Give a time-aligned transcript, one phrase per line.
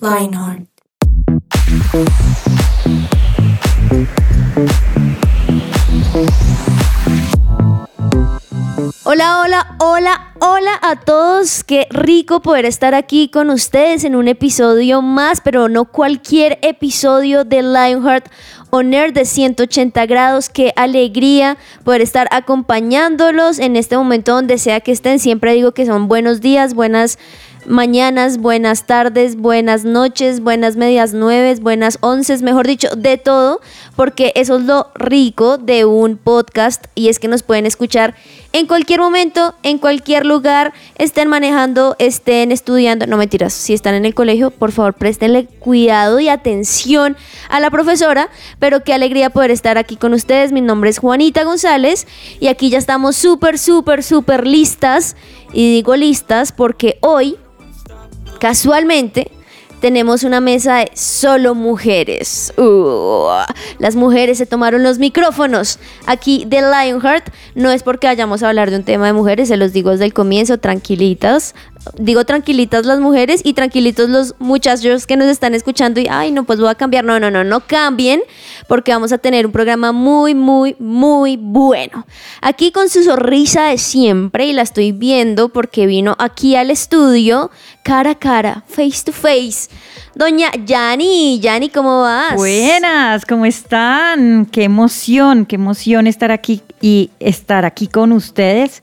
[0.00, 0.68] Lionheart.
[9.26, 11.64] Hola, hola, hola, hola a todos.
[11.64, 17.44] Qué rico poder estar aquí con ustedes en un episodio más, pero no cualquier episodio
[17.44, 18.28] de Lionheart
[18.68, 20.50] On Air de 180 grados.
[20.50, 25.18] Qué alegría poder estar acompañándolos en este momento donde sea que estén.
[25.18, 27.18] Siempre digo que son buenos días, buenas
[27.66, 33.60] mañanas, buenas tardes, buenas noches, buenas medias nueves, buenas once, mejor dicho, de todo,
[33.96, 38.14] porque eso es lo rico de un podcast y es que nos pueden escuchar
[38.52, 44.04] en cualquier momento, en cualquier lugar, estén manejando, estén estudiando, no mentiras, si están en
[44.04, 47.16] el colegio, por favor, préstenle cuidado y atención
[47.48, 50.52] a la profesora, pero qué alegría poder estar aquí con ustedes.
[50.52, 52.06] Mi nombre es Juanita González
[52.38, 55.16] y aquí ya estamos súper, súper, súper listas.
[55.52, 57.36] Y digo listas porque hoy
[58.44, 59.30] Casualmente,
[59.80, 62.52] tenemos una mesa de solo mujeres.
[62.58, 63.42] Uh,
[63.78, 65.78] las mujeres se tomaron los micrófonos.
[66.04, 69.56] Aquí de Lionheart no es porque vayamos a hablar de un tema de mujeres, se
[69.56, 71.54] los digo desde el comienzo, tranquilitas
[71.98, 76.44] digo tranquilitas las mujeres y tranquilitos los muchachos que nos están escuchando y, ay, no,
[76.44, 77.04] pues voy a cambiar.
[77.04, 78.22] No, no, no, no cambien
[78.68, 82.06] porque vamos a tener un programa muy, muy, muy bueno.
[82.40, 87.50] Aquí con su sonrisa de siempre y la estoy viendo porque vino aquí al estudio
[87.82, 89.68] cara a cara, face to face.
[90.14, 92.36] Doña Yani, Yani, ¿cómo vas?
[92.36, 94.46] Buenas, ¿cómo están?
[94.46, 98.82] Qué emoción, qué emoción estar aquí y estar aquí con ustedes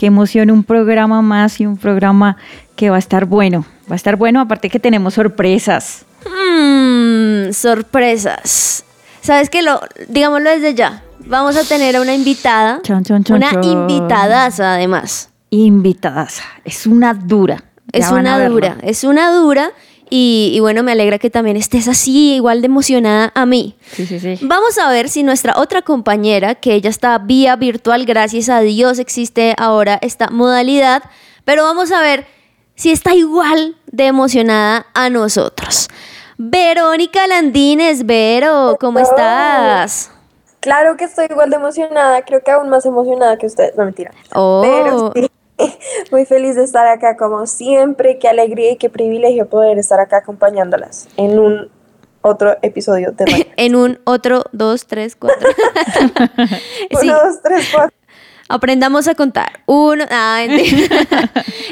[0.00, 2.38] qué emoción un programa más y un programa
[2.74, 3.66] que va a estar bueno.
[3.86, 6.06] Va a estar bueno, aparte que tenemos sorpresas.
[6.24, 8.82] Mmm, sorpresas.
[9.20, 9.60] ¿Sabes qué?
[9.60, 11.02] Lo, digámoslo desde ya.
[11.26, 12.80] Vamos a tener a una invitada.
[13.28, 15.28] una invitadaza, además.
[15.50, 16.44] Invitadaza.
[16.64, 17.62] Es una dura.
[17.92, 18.78] es una dura.
[18.80, 19.70] Es una dura.
[20.12, 23.76] Y, bueno, me alegra que también estés así, igual de emocionada a mí.
[23.92, 24.38] Sí, sí, sí.
[24.42, 28.98] Vamos a ver si nuestra otra compañera, que ella está vía virtual, gracias a Dios
[28.98, 31.04] existe ahora esta modalidad,
[31.44, 32.26] pero vamos a ver
[32.74, 35.88] si está igual de emocionada a nosotros.
[36.38, 40.10] Verónica Landines, Vero, ¿cómo estás?
[40.60, 44.10] Claro que estoy igual de emocionada, creo que aún más emocionada que ustedes, no mentira.
[44.34, 44.60] Oh.
[44.62, 45.30] Pero sí,
[46.10, 48.18] Muy feliz de estar acá como siempre.
[48.18, 51.70] Qué alegría y qué privilegio poder estar acá acompañándolas en un
[52.22, 55.48] otro episodio de En un otro, dos, tres, cuatro.
[57.02, 57.96] Uno, dos, tres, cuatro.
[58.48, 59.60] Aprendamos a contar.
[59.66, 60.44] Uno, ah,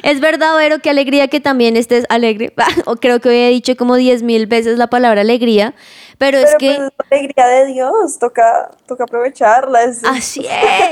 [0.04, 2.54] es verdad, Vero, qué alegría que también estés alegre.
[3.00, 5.74] Creo que hoy he dicho como diez mil veces la palabra alegría.
[6.18, 6.76] Pero, es que...
[6.76, 9.80] Pues, la alegría de Dios, toca, toca aprovecharla.
[10.04, 10.46] Así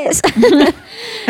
[0.04, 0.22] es.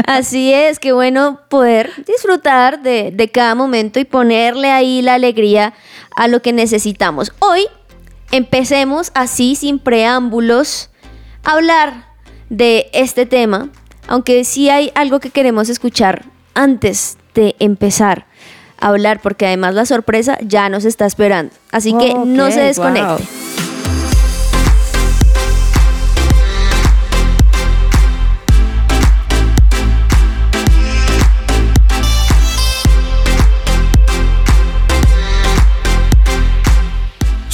[0.06, 5.74] Así es, qué bueno poder disfrutar de, de cada momento y ponerle ahí la alegría
[6.16, 7.32] a lo que necesitamos.
[7.38, 7.66] Hoy
[8.30, 10.90] empecemos así, sin preámbulos,
[11.44, 12.06] a hablar
[12.50, 13.70] de este tema,
[14.08, 16.24] aunque sí hay algo que queremos escuchar
[16.54, 18.26] antes de empezar
[18.78, 21.54] a hablar, porque además la sorpresa ya nos está esperando.
[21.70, 23.24] Así que no se desconecte.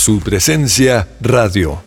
[0.04, 1.80] Su presencia radio.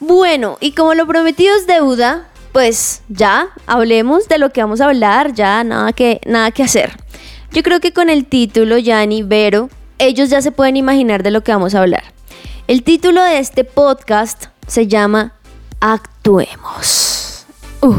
[0.00, 4.86] Bueno, y como lo prometido es deuda, pues ya hablemos de lo que vamos a
[4.86, 6.96] hablar, ya nada que, nada que hacer.
[7.50, 9.68] Yo creo que con el título, Yanni, Vero,
[9.98, 12.04] ellos ya se pueden imaginar de lo que vamos a hablar.
[12.68, 15.34] El título de este podcast se llama
[15.78, 17.44] Actuemos.
[17.82, 17.92] Uy.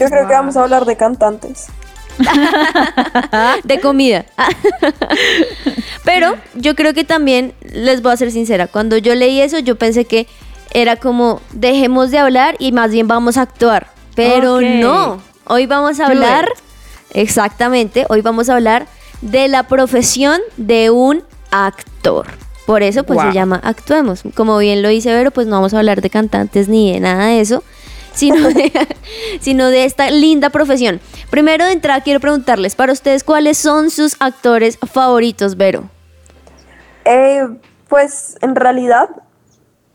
[0.00, 1.68] Yo creo que vamos a hablar de cantantes.
[3.64, 4.24] de comida.
[6.04, 9.76] Pero yo creo que también, les voy a ser sincera, cuando yo leí eso yo
[9.76, 10.26] pensé que
[10.72, 13.88] era como, dejemos de hablar y más bien vamos a actuar.
[14.14, 16.48] Pero no, hoy vamos a hablar,
[17.12, 18.86] exactamente, hoy vamos a hablar
[19.20, 22.26] de la profesión de un actor.
[22.66, 24.22] Por eso pues se llama Actuemos.
[24.34, 27.28] Como bien lo dice Vero, pues no vamos a hablar de cantantes ni de nada
[27.28, 27.64] de eso,
[28.18, 28.72] sino de,
[29.40, 31.00] sino de esta linda profesión.
[31.30, 35.84] Primero de entrada quiero preguntarles, para ustedes, ¿cuáles son sus actores favoritos, Vero?
[37.04, 37.46] Eh,
[37.88, 39.08] pues en realidad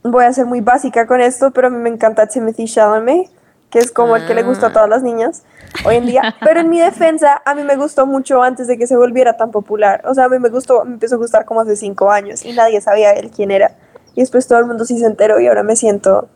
[0.02, 3.28] voy a ser muy básica con esto, pero a mí me encanta Timothy Chalamet,
[3.70, 5.42] que es como el que le gusta a todas las niñas
[5.84, 6.34] hoy en día.
[6.40, 9.50] Pero en mi defensa, a mí me gustó mucho antes de que se volviera tan
[9.50, 10.02] popular.
[10.06, 12.52] O sea, a mí me gustó, me empezó a gustar como hace cinco años y
[12.52, 13.76] nadie sabía él quién era.
[14.14, 16.28] Y después todo el mundo sí se enteró y ahora me siento,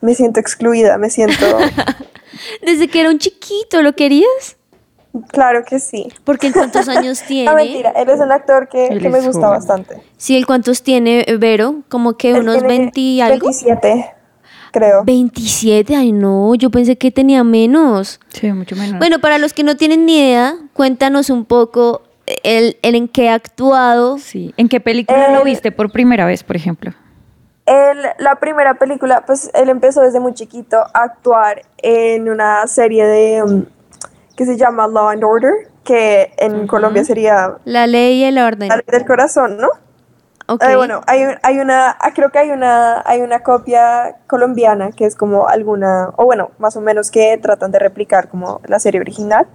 [0.00, 1.44] me siento excluida, me siento...
[2.62, 4.56] Desde que era un chiquito, ¿lo querías?
[5.28, 6.08] Claro que sí.
[6.24, 7.50] Porque ¿en cuántos años tiene?
[7.50, 9.50] No, mentira, él es un actor que, que me gusta joven.
[9.50, 10.02] bastante.
[10.16, 11.82] Sí, ¿el cuántos tiene eh, Vero?
[11.88, 13.46] Como que Él unos tiene 20 y algo.
[13.46, 14.14] 27,
[14.72, 15.04] creo.
[15.04, 18.20] 27, ay no, yo pensé que tenía menos.
[18.28, 18.98] Sí, mucho menos.
[18.98, 23.08] Bueno, para los que no tienen ni idea, cuéntanos un poco eh, el, el en
[23.08, 24.18] qué ha actuado.
[24.18, 24.54] Sí.
[24.56, 26.92] ¿En qué película lo viste por primera vez, por ejemplo?
[27.68, 33.04] Él, la primera película, pues él empezó desde muy chiquito a actuar en una serie
[33.06, 33.66] de um,
[34.36, 35.52] que se llama Law and Order,
[35.84, 38.68] que en Colombia sería La ley y la orden.
[38.68, 39.68] La Ley del Corazón, ¿no?
[40.46, 40.62] Ok.
[40.62, 45.04] Eh, bueno, hay, hay una, ah, creo que hay una, hay una copia colombiana que
[45.04, 49.00] es como alguna, o bueno, más o menos que tratan de replicar como la serie
[49.00, 49.46] original,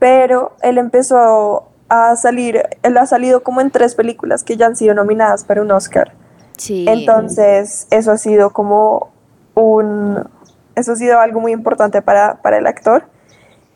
[0.00, 4.74] pero él empezó a salir, él ha salido como en tres películas que ya han
[4.74, 6.12] sido nominadas para un Oscar.
[6.56, 6.84] Sí.
[6.88, 9.10] Entonces, eso ha sido como
[9.54, 10.24] un,
[10.74, 13.04] eso ha sido algo muy importante para, para el actor.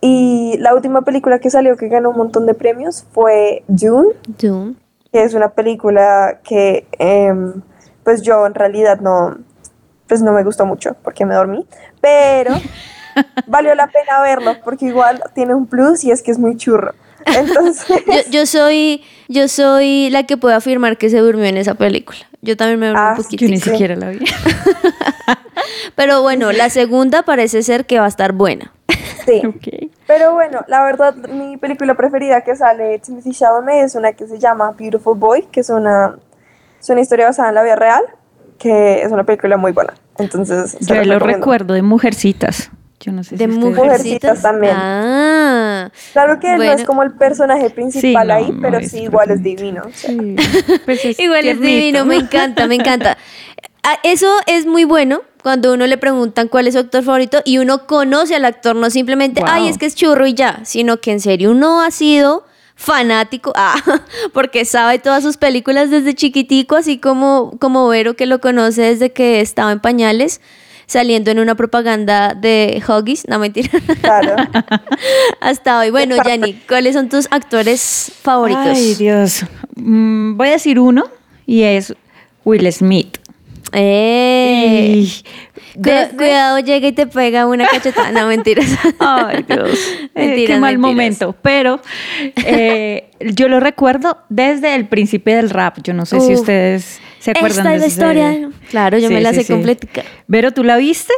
[0.00, 4.76] Y la última película que salió que ganó un montón de premios fue Dune, Doom.
[5.12, 7.60] que es una película que em,
[8.02, 9.36] pues yo en realidad no,
[10.08, 11.66] pues no me gustó mucho porque me dormí,
[12.00, 12.54] pero
[13.46, 16.92] valió la pena verlo porque igual tiene un plus y es que es muy churro.
[17.26, 21.74] Entonces, Yo, yo soy, yo soy la que puede afirmar que se durmió en esa
[21.74, 22.18] película.
[22.42, 23.44] Yo también me dormí Ah, un Yo poquito.
[23.46, 23.70] ni sí.
[23.70, 24.20] siquiera la vi.
[25.94, 28.72] Pero bueno, la segunda parece ser que va a estar buena.
[29.26, 29.42] sí.
[29.46, 29.90] ok.
[30.06, 34.38] Pero bueno, la verdad, mi película preferida que sale Timothy Chalamet es una que se
[34.38, 36.16] llama Beautiful Boy, que es una,
[36.80, 38.02] es una historia basada en la vida real,
[38.58, 39.94] que es una película muy buena.
[40.18, 41.26] Entonces, se Yo lo recomiendo.
[41.26, 42.70] recuerdo de Mujercitas.
[43.02, 43.84] Yo no sé De si mujercitas.
[43.86, 44.74] Mujercitas también.
[44.76, 45.69] Ah.
[46.12, 49.42] Claro que él no es como el personaje principal ahí, no pero sí igual es
[49.42, 49.82] divino.
[49.86, 50.10] o sea.
[50.10, 50.36] Sí,
[50.84, 53.16] pues es Igual es divino, me encanta, me encanta.
[53.82, 57.56] Ah, Eso es muy bueno cuando uno le preguntan cuál es su actor favorito y
[57.58, 59.50] uno conoce al actor, no simplemente, Wow.
[59.52, 62.44] ay, es que es churro y ya, sino que en serio uno ha sido
[62.76, 63.74] fanático, ah,
[64.34, 69.12] porque sabe todas sus películas desde chiquitico, así como, como Vero que lo conoce desde
[69.12, 70.40] que estaba en pañales,
[70.90, 73.70] saliendo en una propaganda de Huggies, no mentira,
[74.02, 74.34] Claro.
[75.40, 75.90] hasta hoy.
[75.90, 78.66] Bueno, Yanni, ¿cuáles son tus actores favoritos?
[78.66, 79.44] Ay, Dios.
[79.76, 81.04] Mm, voy a decir uno
[81.46, 81.94] y es
[82.44, 83.18] Will Smith.
[83.72, 85.04] Eh.
[85.06, 85.22] Y
[86.16, 88.10] Cuidado, llega y te pega una cachetada.
[88.10, 88.66] No, mentiras.
[88.98, 89.70] Ay, Dios.
[90.16, 91.18] Eh, Mentiras, qué mal mentiras.
[91.20, 91.36] momento.
[91.40, 91.80] Pero
[92.44, 95.78] eh, yo lo recuerdo desde el principio del rap.
[95.84, 98.32] Yo no sé si ustedes se acuerdan Esta de es la historia.
[98.32, 98.48] serie.
[98.68, 99.52] Claro, yo Sí, me la sí, sé sí.
[99.52, 99.86] completa.
[100.26, 101.12] Vero, ¿tú la viste?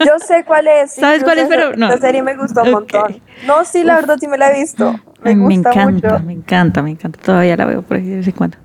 [0.00, 0.92] Yo sé cuál es.
[0.94, 1.46] ¿Sabes cuál es?
[1.48, 1.88] Pero no.
[1.88, 3.20] La serie me gustó un montón.
[3.46, 4.98] No, sí, la verdad sí me la he visto.
[5.22, 6.24] Me gusta encanta, mucho.
[6.24, 7.18] me encanta, me encanta.
[7.20, 8.58] Todavía la veo por ahí de vez en cuando.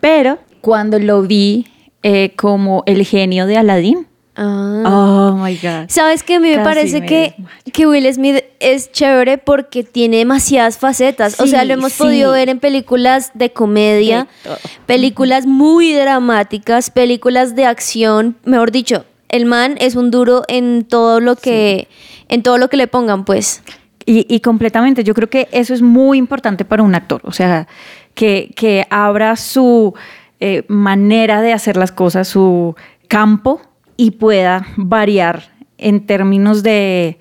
[0.00, 1.66] Pero cuando lo vi
[2.02, 4.06] eh, como el genio de Aladdin,
[4.40, 4.84] Ah.
[4.86, 5.86] oh my God.
[5.88, 7.34] ¿Sabes que A mí me Casi parece me que,
[7.72, 11.40] que Will Smith es chévere porque tiene demasiadas facetas.
[11.40, 12.04] o sea, lo hemos sí.
[12.04, 14.56] podido ver en películas de comedia, De
[14.86, 18.36] películas muy dramáticas, películas de acción.
[18.44, 21.88] Mejor dicho, el man es un duro en todo lo que,
[22.28, 23.62] en todo lo que le pongan, pues.
[24.06, 27.66] Y, y completamente, yo creo que eso es muy importante para un actor, o sea,
[28.14, 29.94] que, que abra su
[30.38, 32.76] eh, manera de hacer las cosas, su
[33.08, 33.60] campo
[33.98, 37.18] y pueda variar en términos de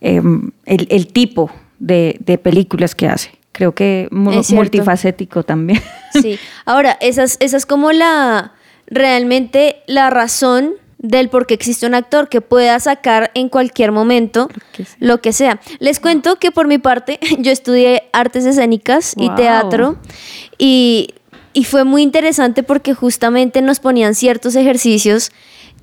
[0.00, 0.22] eh,
[0.66, 3.32] el, el tipo de, de películas que hace.
[3.50, 5.82] Creo que multifacético también.
[6.12, 6.38] Sí.
[6.64, 8.52] Ahora, esa es, esa es como la
[8.86, 14.48] realmente la razón del por qué existe un actor que pueda sacar en cualquier momento
[14.72, 15.60] que lo que sea.
[15.78, 19.96] Les cuento que por mi parte yo estudié artes escénicas y teatro
[20.58, 21.14] y,
[21.52, 25.32] y fue muy interesante porque justamente nos ponían ciertos ejercicios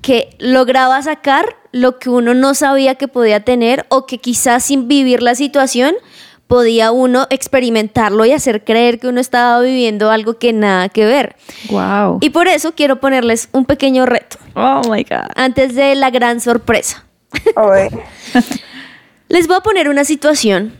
[0.02, 4.88] que lograba sacar lo que uno no sabía que podía tener o que quizás sin
[4.88, 5.94] vivir la situación
[6.46, 11.36] podía uno experimentarlo y hacer creer que uno estaba viviendo algo que nada que ver.
[11.70, 12.18] wow.
[12.20, 15.28] Y por eso quiero ponerles un pequeño reto oh my God.
[15.34, 17.04] antes de la gran sorpresa.
[17.56, 17.90] Oye,
[19.28, 20.74] Les voy a poner una situación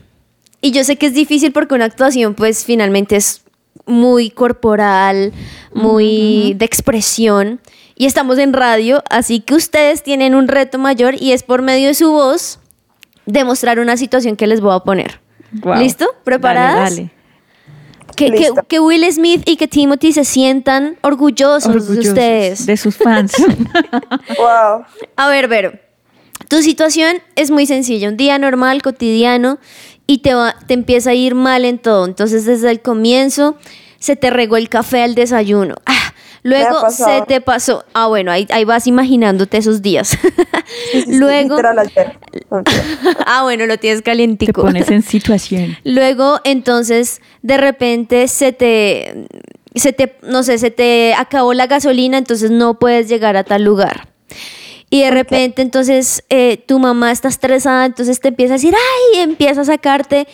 [0.61, 3.43] y yo sé que es difícil porque una actuación pues finalmente es
[3.85, 5.33] muy corporal,
[5.73, 7.59] muy de expresión
[7.97, 11.87] y estamos en radio, así que ustedes tienen un reto mayor y es por medio
[11.87, 12.59] de su voz
[13.25, 15.19] demostrar una situación que les voy a poner.
[15.51, 15.77] Wow.
[15.77, 16.07] ¿Listo?
[16.23, 16.91] ¿Preparadas?
[16.91, 17.17] Dale, dale.
[18.15, 18.63] Que, que, Listo.
[18.67, 22.65] que Will Smith y que Timothy se sientan orgullosos, de ustedes.
[22.65, 23.33] de sus fans.
[24.37, 24.85] Wow.
[25.15, 25.73] A ver, Vero,
[26.49, 29.59] tu situación es muy sencilla, un día normal, cotidiano,
[30.05, 32.05] y te, va, te empieza a ir mal en todo.
[32.05, 33.57] Entonces, desde el comienzo,
[33.99, 35.75] se te regó el café al desayuno.
[35.85, 36.06] Ah,
[36.47, 37.83] luego se te pasó.
[37.93, 40.09] Ah, bueno, ahí, ahí vas imaginándote esos días.
[40.09, 40.17] Sí,
[40.91, 41.57] sí, sí, luego.
[43.25, 44.61] ah, bueno, lo tienes Te calientico.
[44.61, 45.77] pones en situación.
[45.83, 49.27] Luego, entonces, de repente se te,
[49.75, 53.63] se te, no sé, se te acabó la gasolina, entonces no puedes llegar a tal
[53.63, 54.07] lugar.
[54.89, 59.19] Y de repente, entonces, eh, tu mamá está estresada, entonces te empieza a decir, ay,
[59.19, 60.27] empieza a sacarte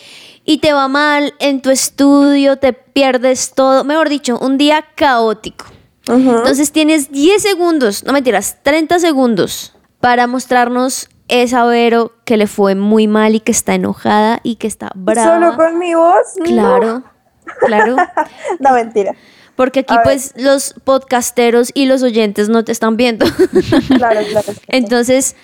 [0.44, 3.82] y te va mal en tu estudio, te pierdes todo.
[3.82, 5.66] Mejor dicho, un día caótico.
[6.06, 12.74] Entonces tienes 10 segundos, no mentiras, 30 segundos para mostrarnos esa Vero que le fue
[12.74, 15.34] muy mal y que está enojada y que está brava.
[15.34, 16.36] ¿Solo con mi voz?
[16.38, 16.44] No.
[16.44, 17.02] Claro,
[17.60, 17.96] claro.
[18.60, 19.14] No, mentira.
[19.56, 23.24] Porque aquí pues los podcasteros y los oyentes no te están viendo.
[23.96, 24.52] Claro, claro.
[24.66, 25.36] Entonces,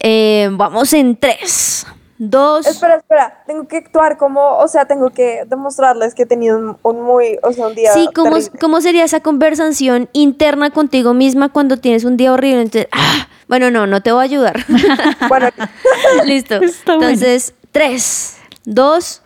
[0.00, 1.86] eh, vamos en 3,
[2.30, 6.58] 2, Espera, espera, tengo que actuar como, o sea, tengo que demostrarles que he tenido
[6.58, 8.58] un, un muy, o sea, un día Sí, ¿cómo, terrible.
[8.60, 12.62] ¿cómo sería esa conversación interna contigo misma cuando tienes un día horrible?
[12.62, 14.56] Entonces, ah, bueno, no, no te voy a ayudar.
[15.28, 15.48] Bueno,
[16.24, 16.56] Listo.
[16.56, 17.10] Está bueno.
[17.10, 19.22] Entonces, 3, 2,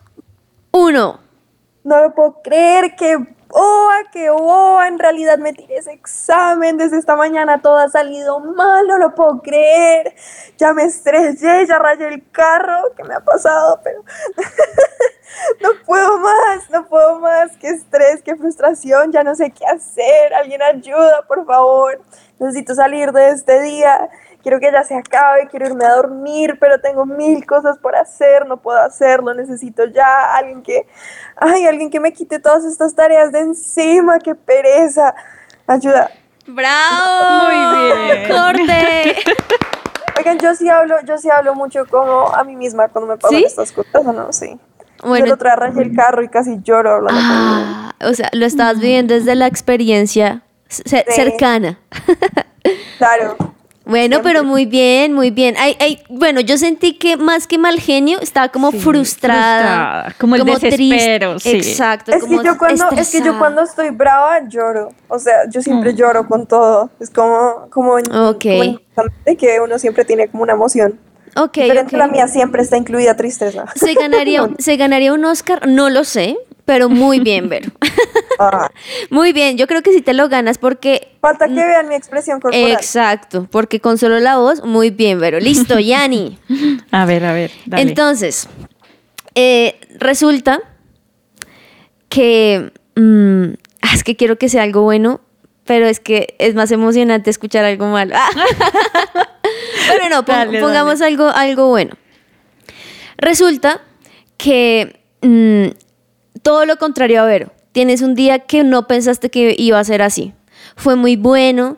[0.73, 1.21] 1.
[1.85, 3.17] no lo puedo creer que
[3.49, 8.41] boba, que boba, en realidad me tiré ese examen desde esta mañana, todo ha salido
[8.41, 10.15] mal, no lo puedo creer,
[10.57, 13.81] ya me estrellé, ya rayé el carro, ¿qué me ha pasado?
[13.83, 14.05] Pero
[15.61, 20.35] no puedo más, no puedo más, qué estrés, qué frustración, ya no sé qué hacer,
[20.35, 22.01] alguien ayuda, por favor,
[22.39, 24.09] necesito salir de este día.
[24.43, 28.47] Quiero que ya se acabe, quiero irme a dormir, pero tengo mil cosas por hacer,
[28.47, 30.87] no puedo hacerlo, necesito ya alguien que,
[31.37, 35.15] ay, alguien que me quite todas estas tareas de encima, qué pereza.
[35.67, 36.11] Ayuda.
[36.47, 37.45] ¡Bravo!
[37.45, 38.29] Muy bien.
[38.31, 39.17] ¡Corte!
[40.19, 43.39] Oigan, yo sí hablo, yo sí hablo mucho como a mí misma cuando me pasan
[43.39, 43.45] ¿Sí?
[43.45, 44.33] estas cosas, ¿o no?
[44.33, 44.59] Sí.
[45.03, 48.15] Yo Bueno, el otro día rayé el carro y casi lloro hablando con ah, o
[48.15, 50.83] sea, lo estabas viviendo desde la experiencia Sí.
[51.09, 51.79] cercana.
[52.99, 53.37] Claro.
[53.89, 55.55] Bueno, pero muy bien, muy bien.
[55.59, 60.03] Ay, ay, bueno, yo sentí que más que mal genio, estaba como Sí, frustrada.
[60.05, 61.51] frustrada, como el desespero, sí.
[61.57, 62.13] Exacto.
[62.13, 64.91] Es como que, yo cuando, es que yo cuando estoy brava lloro.
[65.09, 66.91] O sea, yo siempre lloro con todo.
[67.01, 68.37] Es como, como, como
[69.39, 70.99] que uno siempre tiene como una emoción.
[71.37, 71.93] Ok, Pero ok.
[71.93, 73.67] en la mía siempre está incluida tristeza.
[73.75, 75.69] ¿Se ganaría, ¿Se ganaría un Oscar?
[75.69, 76.37] No lo sé,
[76.69, 77.71] pero muy bien, Vero.
[78.41, 78.71] Ah,
[79.11, 81.17] muy bien, yo creo que sí te lo ganas porque...
[81.21, 82.71] falta que vean mi expresión corporal.
[82.71, 85.41] Exacto, porque con solo la voz, muy bien, Vero.
[85.41, 86.39] Listo, Yani.
[86.93, 87.83] A ver, a ver, dale.
[87.83, 88.49] Entonces,
[89.35, 90.61] eh, resulta
[92.09, 92.71] que...
[92.95, 95.21] mm, ah, es que quiero que sea algo bueno,
[95.65, 98.15] pero es que es más emocionante escuchar algo malo.
[98.17, 98.31] Ah.
[99.89, 101.97] pero no, Dale, pongamos algo, algo bueno.
[103.17, 103.81] Resulta
[104.37, 105.88] que mm,
[106.43, 107.53] todo lo contrario a Vero.
[107.73, 110.33] Tienes un día que no pensaste que iba a ser así.
[110.77, 111.77] Fue muy bueno.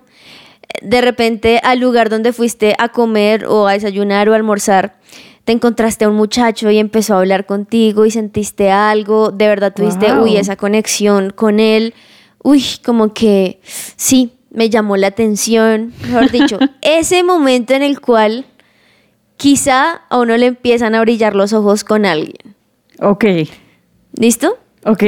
[0.83, 4.99] De repente, al lugar donde fuiste a comer o a desayunar o a almorzar,
[5.45, 9.31] te encontraste a un muchacho y empezó a hablar contigo y sentiste algo.
[9.31, 10.25] De verdad tuviste, Wow.
[10.25, 11.93] uy, esa conexión con él.
[12.43, 13.61] Uy, como que
[13.97, 15.93] sí, me llamó la atención.
[16.03, 18.47] Mejor dicho, ese momento en el cual
[19.37, 22.55] quizá a uno le empiezan a brillar los ojos con alguien.
[23.01, 23.25] Ok,
[24.15, 24.59] ¿Listo?
[24.85, 25.03] ok.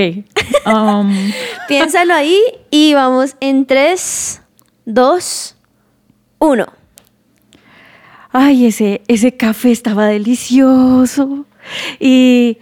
[0.66, 1.12] Um,
[1.68, 2.38] Piénsalo ahí
[2.70, 4.42] y vamos en 3,
[4.84, 5.56] 2,
[6.38, 6.66] 1.
[8.32, 11.46] ay, ese, ese café estaba delicioso.
[12.00, 12.58] Y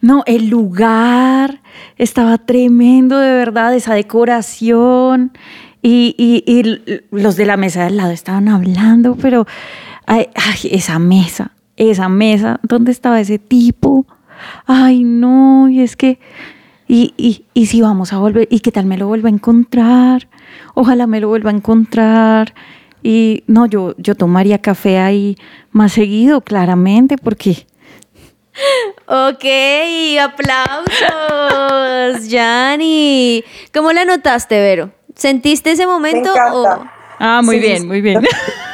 [0.00, 1.60] no, el lugar
[1.98, 5.32] estaba tremendo, de verdad, esa decoración.
[5.82, 9.46] Y, y- y los de la mesa del lado estaban hablando, pero
[10.06, 14.06] ay, ay, esa mesa, esa mesa, ¿dónde estaba ese tipo?
[14.66, 16.18] Ay, no, y es que,
[16.88, 20.28] y, y, y si vamos a volver, y qué tal me lo vuelva a encontrar,
[20.74, 22.54] ojalá me lo vuelva a encontrar.
[23.02, 25.36] Y no, yo, yo tomaría café ahí
[25.72, 27.66] más seguido, claramente, porque
[29.06, 29.44] Ok,
[30.20, 33.42] aplausos, Yanni.
[33.72, 34.90] ¿Cómo la notaste, Vero?
[35.14, 36.84] ¿Sentiste ese Me momento o.
[37.18, 38.22] Ah, muy Sí, bien, muy bien.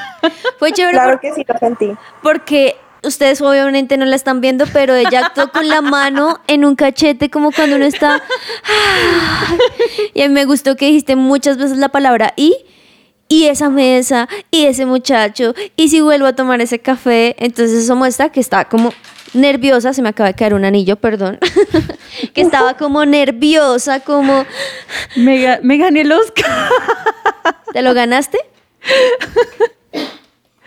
[0.58, 1.92] fue chévere Claro por- que sí, lo sentí.
[2.23, 6.75] porque ustedes obviamente no la están viendo, pero ella actuó con la mano en un
[6.76, 8.22] cachete como cuando uno está
[10.14, 12.56] y a mí me gustó que dijiste muchas veces la palabra y
[13.28, 17.96] y esa mesa y ese muchacho y si vuelvo a tomar ese café, entonces eso
[17.96, 18.92] muestra que está como
[19.34, 21.38] nerviosa, se me acaba de caer un anillo, perdón,
[22.34, 24.46] que estaba como nerviosa, como...
[25.16, 26.46] Me, ga- me gané el Oscar.
[27.72, 28.38] ¿Te lo ganaste?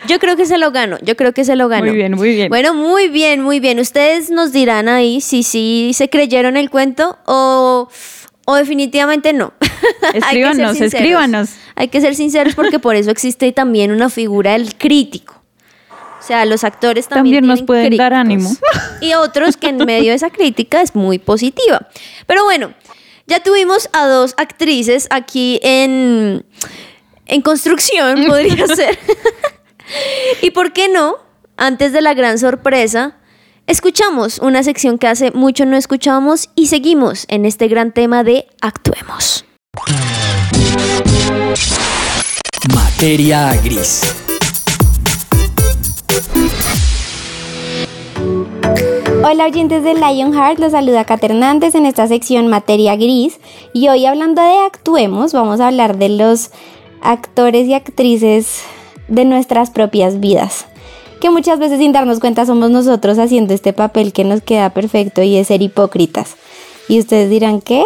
[0.10, 1.86] Yo creo que se lo gano, yo creo que se lo ganó.
[1.86, 2.50] Muy bien, muy bien.
[2.50, 3.80] Bueno, muy bien, muy bien.
[3.80, 7.88] Ustedes nos dirán ahí si sí se creyeron el cuento o,
[8.46, 9.54] o definitivamente no.
[10.16, 11.50] Escríbanos, escríbanos.
[11.76, 15.44] Hay que ser sinceros porque por eso existe también una figura del crítico.
[16.20, 18.50] O sea, los actores también, También nos pueden dar ánimo.
[19.02, 21.88] Y otros que en medio de esa crítica es muy positiva.
[22.26, 22.74] Pero bueno,
[23.28, 26.44] ya tuvimos a dos actrices aquí en,
[27.28, 28.98] en construcción, podría ser.
[30.42, 31.16] y por qué no,
[31.58, 33.18] antes de la gran sorpresa,
[33.68, 38.48] escuchamos una sección que hace mucho no escuchábamos y seguimos en este gran tema de
[38.62, 39.46] actuemos.
[42.74, 44.16] Materia gris.
[49.22, 53.40] Hola oyentes de Lionheart, los saluda Kat Hernández en esta sección Materia Gris
[53.74, 56.52] y hoy hablando de actuemos vamos a hablar de los
[57.02, 58.64] actores y actrices
[59.10, 60.66] de nuestras propias vidas
[61.20, 65.22] que muchas veces sin darnos cuenta somos nosotros haciendo este papel que nos queda perfecto
[65.22, 66.36] y es ser hipócritas.
[66.88, 67.84] Y ustedes dirán, ¿qué?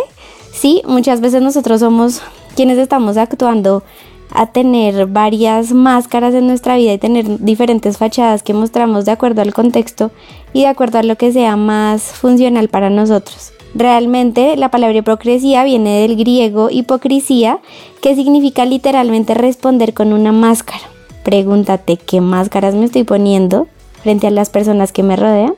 [0.54, 2.22] Sí, muchas veces nosotros somos
[2.56, 3.84] quienes estamos actuando
[4.30, 9.42] a tener varias máscaras en nuestra vida y tener diferentes fachadas que mostramos de acuerdo
[9.42, 10.12] al contexto
[10.54, 13.52] y de acuerdo a lo que sea más funcional para nosotros.
[13.76, 17.60] Realmente la palabra hipocresía viene del griego hipocresía,
[18.02, 20.93] que significa literalmente responder con una máscara.
[21.24, 23.68] Pregúntate qué máscaras me estoy poniendo
[24.02, 25.56] frente a las personas que me rodean.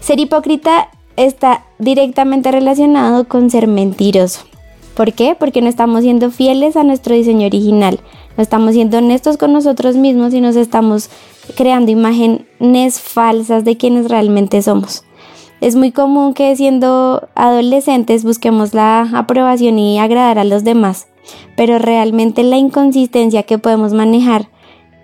[0.00, 4.40] Ser hipócrita está directamente relacionado con ser mentiroso.
[4.94, 5.36] ¿Por qué?
[5.38, 8.00] Porque no estamos siendo fieles a nuestro diseño original,
[8.36, 11.10] no estamos siendo honestos con nosotros mismos y nos estamos
[11.54, 15.04] creando imágenes falsas de quienes realmente somos.
[15.60, 21.08] Es muy común que siendo adolescentes busquemos la aprobación y agradar a los demás,
[21.56, 24.48] pero realmente la inconsistencia que podemos manejar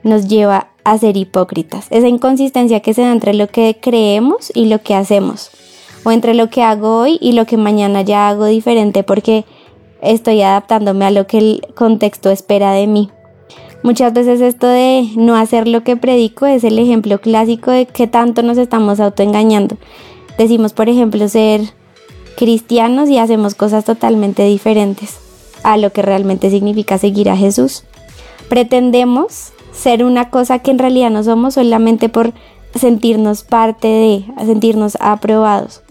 [0.03, 1.87] nos lleva a ser hipócritas.
[1.91, 5.51] Esa inconsistencia que se da entre lo que creemos y lo que hacemos,
[6.05, 9.45] o entre lo que hago hoy y lo que mañana ya hago diferente porque
[10.01, 13.11] estoy adaptándome a lo que el contexto espera de mí.
[13.83, 18.07] Muchas veces esto de no hacer lo que predico es el ejemplo clásico de que
[18.07, 19.77] tanto nos estamos autoengañando.
[20.39, 21.63] Decimos, por ejemplo, ser
[22.37, 25.19] cristianos y hacemos cosas totalmente diferentes
[25.65, 27.85] a lo que realmente significa seguir a Jesús.
[28.49, 32.33] Pretendemos ser una cosa que en realidad no somos solamente por
[32.75, 35.83] sentirnos parte de, sentirnos aprobados,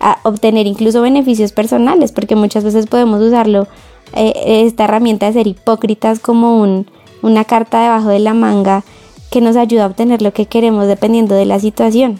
[0.00, 3.66] a obtener incluso beneficios personales, porque muchas veces podemos usarlo,
[4.14, 6.86] eh, esta herramienta de ser hipócritas como un,
[7.22, 8.82] una carta debajo de la manga
[9.30, 12.18] que nos ayuda a obtener lo que queremos dependiendo de la situación.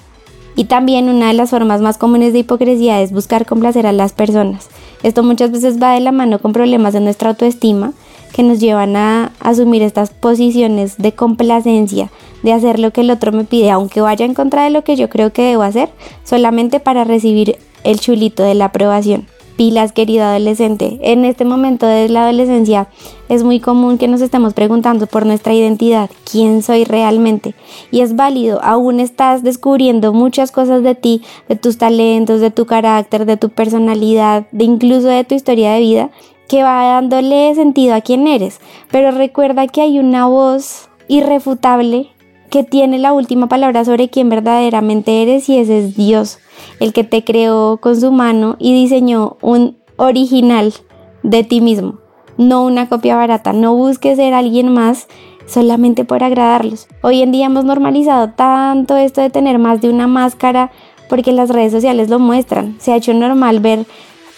[0.57, 4.13] Y también una de las formas más comunes de hipocresía es buscar complacer a las
[4.13, 4.69] personas.
[5.03, 7.93] Esto muchas veces va de la mano con problemas de nuestra autoestima
[8.31, 12.11] que nos llevan a asumir estas posiciones de complacencia,
[12.43, 14.97] de hacer lo que el otro me pide, aunque vaya en contra de lo que
[14.97, 15.91] yo creo que debo hacer,
[16.25, 19.27] solamente para recibir el chulito de la aprobación.
[19.57, 22.89] Pilas, querido adolescente, en este momento de la adolescencia
[23.29, 27.55] es muy común que nos estemos preguntando por nuestra identidad, quién soy realmente.
[27.91, 32.65] Y es válido, aún estás descubriendo muchas cosas de ti, de tus talentos, de tu
[32.65, 36.11] carácter, de tu personalidad, de incluso de tu historia de vida,
[36.51, 38.61] que va dándole sentido a quién eres.
[38.91, 42.09] Pero recuerda que hay una voz irrefutable
[42.51, 46.41] que tiene la última palabra sobre quién verdaderamente eres y ese es Dios,
[46.81, 50.75] el que te creó con su mano y diseñó un original
[51.23, 52.01] de ti mismo,
[52.37, 53.53] no una copia barata.
[53.53, 55.07] No busques ser alguien más
[55.47, 56.89] solamente por agradarlos.
[57.01, 60.73] Hoy en día hemos normalizado tanto esto de tener más de una máscara
[61.09, 62.75] porque las redes sociales lo muestran.
[62.81, 63.87] Se ha hecho normal ver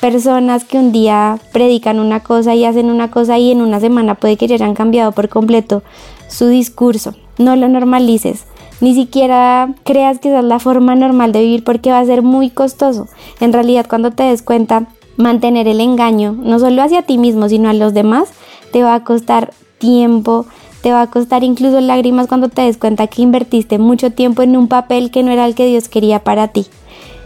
[0.03, 4.17] personas que un día predican una cosa y hacen una cosa y en una semana
[4.17, 5.85] puede que ya hayan cambiado por completo
[6.27, 7.15] su discurso.
[7.39, 8.47] No lo normalices.
[8.81, 12.23] Ni siquiera creas que esa es la forma normal de vivir porque va a ser
[12.23, 13.07] muy costoso.
[13.39, 17.69] En realidad cuando te des cuenta, mantener el engaño, no solo hacia ti mismo, sino
[17.69, 18.31] a los demás,
[18.73, 20.47] te va a costar tiempo,
[20.83, 24.57] te va a costar incluso lágrimas cuando te des cuenta que invertiste mucho tiempo en
[24.57, 26.67] un papel que no era el que Dios quería para ti.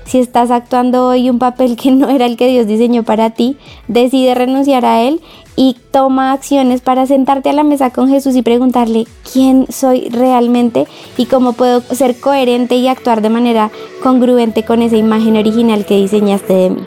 [0.07, 3.57] Si estás actuando hoy un papel que no era el que Dios diseñó para ti,
[3.89, 5.21] decide renunciar a él
[5.57, 10.87] y toma acciones para sentarte a la mesa con Jesús y preguntarle quién soy realmente
[11.17, 15.97] y cómo puedo ser coherente y actuar de manera congruente con esa imagen original que
[15.97, 16.85] diseñaste de mí.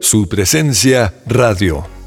[0.00, 2.01] Su presencia radio.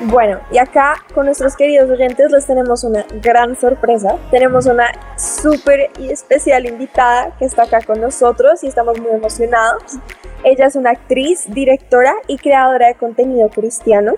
[0.00, 4.16] Bueno, y acá con nuestros queridos oyentes les tenemos una gran sorpresa.
[4.30, 9.82] Tenemos una súper especial invitada que está acá con nosotros y estamos muy emocionados.
[10.44, 14.12] Ella es una actriz, directora y creadora de contenido cristiano.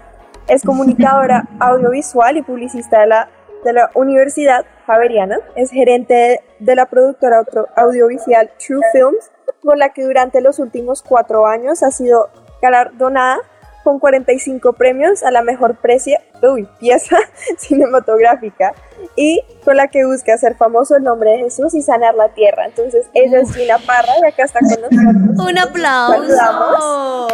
[0.49, 3.31] Es comunicadora audiovisual y publicista de la,
[3.65, 5.39] de la Universidad Javeriana.
[5.57, 7.43] Es gerente de la productora
[7.77, 9.31] audiovisual True Films,
[9.63, 12.29] por la que durante los últimos cuatro años ha sido
[12.61, 13.39] galardonada
[13.83, 17.17] con 45 premios a la mejor precia, uy, pieza
[17.59, 18.75] cinematográfica
[19.17, 22.67] y con la que busca hacer famoso el nombre de Jesús y sanar la tierra.
[22.67, 25.51] Entonces, ella es Gina Parra y acá está con nosotros.
[25.51, 27.29] Un aplauso.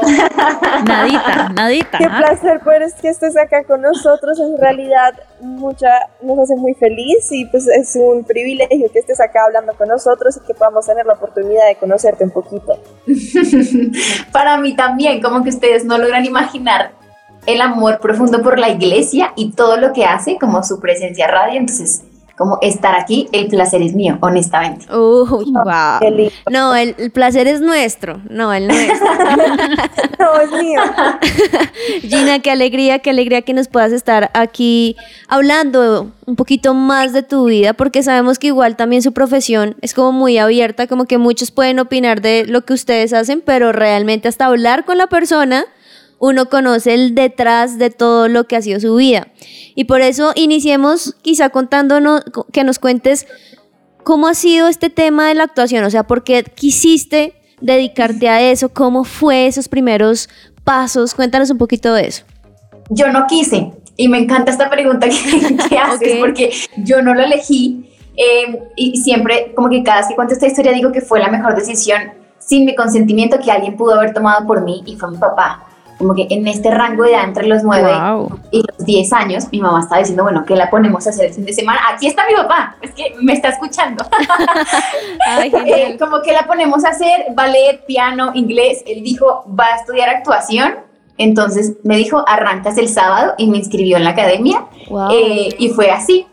[0.84, 1.98] nadita, nadita.
[1.98, 4.38] Qué placer poder que estés acá con nosotros.
[4.40, 9.44] En realidad, mucha, nos hace muy feliz y pues es un privilegio que estés acá
[9.46, 12.78] hablando con nosotros y que podamos tener la oportunidad de conocerte un poquito.
[14.32, 16.92] Para mí también, como que ustedes no logran imaginar
[17.46, 21.58] el amor profundo por la iglesia y todo lo que hace, como su presencia radio.
[21.60, 22.02] Entonces,
[22.36, 24.86] como estar aquí, el placer es mío, honestamente.
[24.94, 26.30] Uy, wow.
[26.50, 29.06] No, el, placer es nuestro, no, el nuestro.
[30.18, 30.80] no, es mío.
[32.02, 34.96] Gina, qué alegría, qué alegría que nos puedas estar aquí
[35.28, 39.94] hablando un poquito más de tu vida, porque sabemos que igual también su profesión es
[39.94, 44.28] como muy abierta, como que muchos pueden opinar de lo que ustedes hacen, pero realmente
[44.28, 45.64] hasta hablar con la persona
[46.18, 49.28] uno conoce el detrás de todo lo que ha sido su vida.
[49.74, 53.26] Y por eso iniciemos quizá contándonos, que nos cuentes
[54.02, 58.40] cómo ha sido este tema de la actuación, o sea, por qué quisiste dedicarte a
[58.40, 60.28] eso, cómo fue esos primeros
[60.64, 62.24] pasos, cuéntanos un poquito de eso.
[62.88, 65.08] Yo no quise, y me encanta esta pregunta
[65.68, 70.14] que, haces, porque yo no lo elegí, eh, y siempre, como que cada vez que
[70.14, 72.00] cuento esta historia, digo que fue la mejor decisión
[72.38, 75.65] sin mi consentimiento que alguien pudo haber tomado por mí, y fue mi papá
[75.98, 77.90] como que en este rango de edad entre los 9
[78.50, 81.34] y los 10 años, mi mamá estaba diciendo, bueno, ¿qué la ponemos a hacer el
[81.34, 81.80] fin de semana?
[81.90, 84.04] Aquí está mi papá, es que me está escuchando.
[85.66, 88.82] Eh, como que la ponemos a hacer ballet, piano, inglés.
[88.86, 90.74] Él dijo, va a estudiar actuación.
[91.18, 94.64] Entonces me dijo, arrancas el sábado y me inscribió en la academia.
[95.12, 96.26] Eh, y fue así.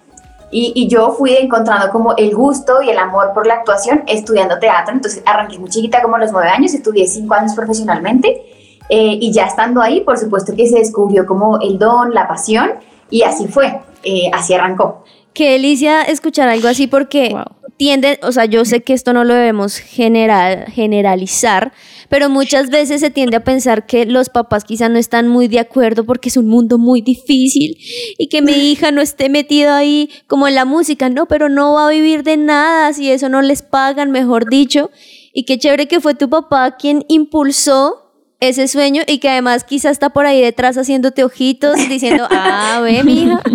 [0.52, 4.60] Y, y, yo fui encontrando como el gusto y el amor por la actuación estudiando
[4.60, 4.94] teatro.
[4.94, 8.63] Entonces arranqué muy chiquita, como a los 9 años, estudié 5 años profesionalmente
[8.96, 12.74] eh, y ya estando ahí, por supuesto que se descubrió como el don, la pasión,
[13.10, 15.04] y así fue, eh, así arrancó.
[15.34, 17.36] Qué delicia escuchar algo así porque
[17.76, 21.74] tiende, o sea, yo sé que esto no lo debemos general, generalizar,
[22.08, 25.58] pero muchas veces se tiende a pensar que los papás quizá no están muy de
[25.58, 27.76] acuerdo porque es un mundo muy difícil
[28.20, 31.74] y que mi hija no esté metida ahí como en la música, no, pero no
[31.74, 34.92] va a vivir de nada si eso no les pagan, mejor dicho.
[35.34, 38.03] Y qué chévere que fue tu papá quien impulsó
[38.50, 43.04] ese sueño y que además quizá está por ahí detrás haciéndote ojitos diciendo, ah, ve,
[43.04, 43.42] mija.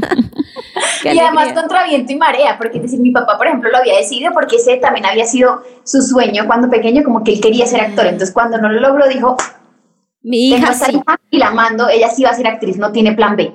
[1.05, 4.33] y además contra viento y marea, porque decir, mi papá, por ejemplo, lo había decidido
[4.33, 8.07] porque ese también había sido su sueño cuando pequeño, como que él quería ser actor.
[8.07, 9.37] Entonces, cuando no lo logró, dijo,
[10.23, 11.01] mi hija, sí.
[11.31, 13.53] y la mando, ella sí va a ser actriz, no tiene plan B.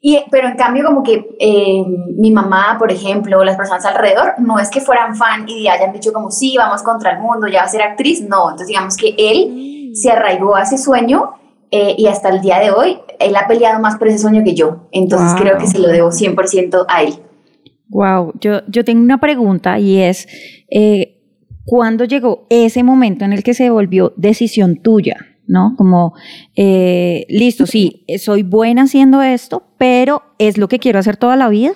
[0.00, 1.82] Y, pero en cambio, como que eh,
[2.16, 6.12] mi mamá, por ejemplo, las personas alrededor, no es que fueran fan y hayan dicho
[6.12, 8.50] como, sí, vamos contra el mundo, ya va a ser actriz, no.
[8.50, 11.32] Entonces, digamos que él se arraigó a ese sueño
[11.70, 14.54] eh, y hasta el día de hoy él ha peleado más por ese sueño que
[14.54, 14.88] yo.
[14.92, 17.14] Entonces creo que se lo debo 100% a él.
[17.88, 20.28] Wow, yo, yo tengo una pregunta y es,
[20.70, 21.20] eh,
[21.64, 25.16] ¿cuándo llegó ese momento en el que se volvió decisión tuya?
[25.46, 25.74] ¿No?
[25.78, 26.12] Como,
[26.56, 31.48] eh, listo, sí, soy buena haciendo esto, pero es lo que quiero hacer toda la
[31.48, 31.72] vida.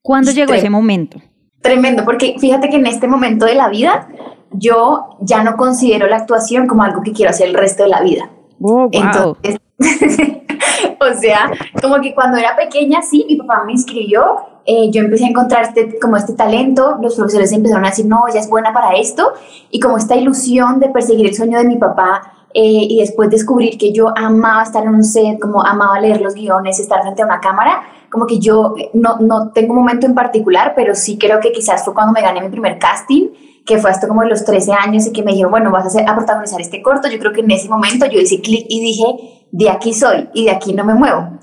[0.00, 1.20] ¿Cuándo llegó ese momento?
[1.60, 4.08] Tremendo, porque fíjate que en este momento de la vida
[4.54, 8.00] yo ya no considero la actuación como algo que quiero hacer el resto de la
[8.00, 8.30] vida.
[8.60, 11.50] Oh, Entonces, o sea,
[11.82, 15.64] como que cuando era pequeña, sí, mi papá me inscribió, eh, yo empecé a encontrar
[15.64, 19.32] este, como este talento, los profesores empezaron a decir, no, ella es buena para esto,
[19.70, 23.76] y como esta ilusión de perseguir el sueño de mi papá, eh, y después descubrir
[23.76, 27.26] que yo amaba estar en un set, como amaba leer los guiones, estar frente a
[27.26, 31.40] una cámara, como que yo no, no tengo un momento en particular, pero sí creo
[31.40, 33.30] que quizás fue cuando me gané mi primer casting,
[33.66, 35.88] que fue hasta como de los 13 años y que me dijeron, bueno, vas a,
[35.88, 37.08] hacer, a protagonizar este corto.
[37.08, 40.44] Yo creo que en ese momento yo hice clic y dije, de aquí soy y
[40.44, 41.38] de aquí no me muevo.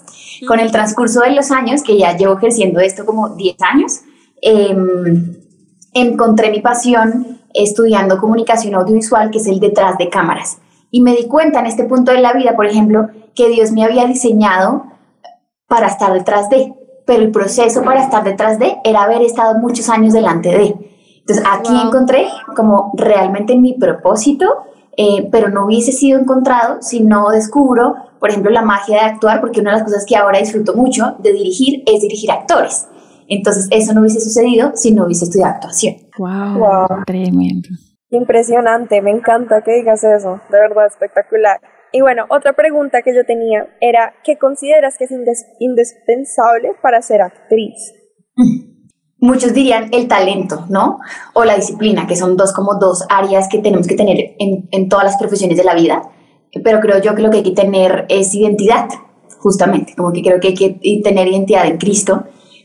[0.47, 4.01] Con el transcurso de los años, que ya llevo ejerciendo esto como 10 años,
[4.41, 5.35] em,
[5.93, 10.59] encontré mi pasión estudiando comunicación audiovisual, que es el detrás de cámaras.
[10.89, 13.83] Y me di cuenta en este punto de la vida, por ejemplo, que Dios me
[13.83, 14.83] había diseñado
[15.67, 16.73] para estar detrás de,
[17.05, 20.90] pero el proceso para estar detrás de era haber estado muchos años delante de.
[21.31, 24.45] Entonces aquí encontré como realmente mi propósito,
[24.97, 29.41] eh, pero no hubiese sido encontrado si no descubro por ejemplo, la magia de actuar,
[29.41, 32.87] porque una de las cosas que ahora disfruto mucho de dirigir es dirigir actores.
[33.27, 35.95] Entonces, eso no hubiese sucedido si no hubiese estudiado actuación.
[36.19, 37.03] Wow, Wow.
[37.07, 37.69] tremendo.
[38.11, 41.59] Impresionante, me encanta que digas eso, de verdad espectacular.
[41.91, 45.11] Y bueno, otra pregunta que yo tenía era, ¿qué consideras que es
[45.59, 47.91] indispensable para ser actriz?
[49.21, 50.99] Muchos dirían el talento, ¿no?
[51.33, 54.89] O la disciplina, que son dos como dos áreas que tenemos que tener en, en
[54.89, 56.01] todas las profesiones de la vida.
[56.63, 58.89] Pero creo yo que lo que hay que tener es identidad,
[59.37, 62.23] justamente, como que creo que hay que tener identidad en Cristo,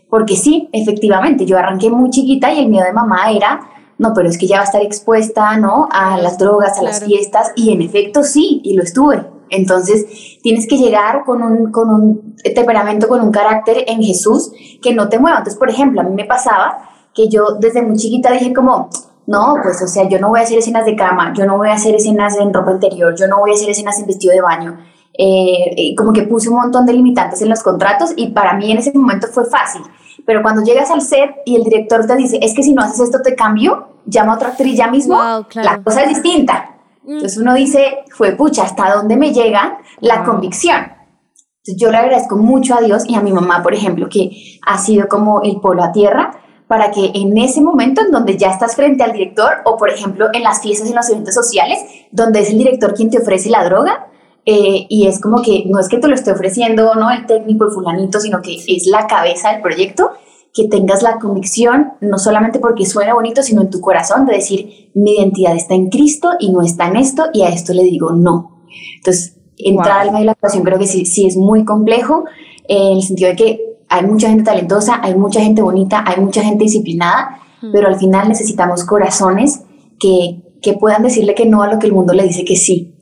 [0.09, 3.61] porque sí, efectivamente, yo arranqué muy chiquita y el miedo de mamá era,
[3.99, 5.88] no, pero es que ya va a estar expuesta, ¿no?
[5.90, 9.36] A las drogas, a las fiestas, y en efecto sí, y lo estuve.
[9.51, 14.95] Entonces, tienes que llegar con un, con un temperamento, con un carácter en Jesús que
[14.95, 15.39] no te mueva.
[15.39, 16.79] Entonces, por ejemplo, a mí me pasaba
[17.15, 18.91] que yo desde muy chiquita dije como,
[19.27, 21.69] no, pues, o sea, yo no voy a hacer escenas de cama, yo no voy
[21.69, 24.41] a hacer escenas en ropa interior, yo no voy a hacer escenas en vestido de
[24.41, 24.79] baño.
[25.19, 28.79] Eh, como que puse un montón de limitantes en los contratos y para mí en
[28.79, 29.83] ese momento fue fácil.
[30.27, 33.01] Pero cuando llegas al set y el director te dice, es que si no haces
[33.01, 35.71] esto te cambio, llama a otra actriz ya mismo, Wow, claro.
[35.71, 36.76] la cosa es distinta.
[37.07, 40.27] Entonces uno dice, fue pucha, ¿hasta dónde me llega la Wow.
[40.27, 40.77] convicción?
[40.79, 44.31] Entonces yo le agradezco mucho a Dios y a mi mamá, por ejemplo, que
[44.66, 48.51] ha sido como el polo a tierra para que en ese momento en donde ya
[48.51, 51.79] estás frente al director o, por ejemplo, en las fiestas, en los eventos sociales,
[52.11, 54.09] donde es el director quien te ofrece la droga,
[54.45, 57.66] eh, y es como que no es que te lo esté ofreciendo, no el técnico,
[57.66, 60.12] el fulanito, sino que es la cabeza del proyecto,
[60.57, 64.90] que tengas la convicción, no solamente porque suena bonito, sino en tu corazón de decir,
[64.95, 68.12] mi identidad está en Cristo y no está en esto, y a esto le digo
[68.12, 68.62] no.
[68.97, 70.01] Entonces, entrar Wow.
[70.01, 72.25] al medio de la actuación creo que sí, sí es muy complejo,
[72.69, 76.23] eh, en el sentido de que hay mucha gente talentosa, hay mucha gente bonita, hay
[76.23, 77.38] mucha gente disciplinada,
[77.71, 79.61] pero al final necesitamos corazones
[80.01, 82.95] que, que puedan decirle que no a lo que el mundo le dice que sí.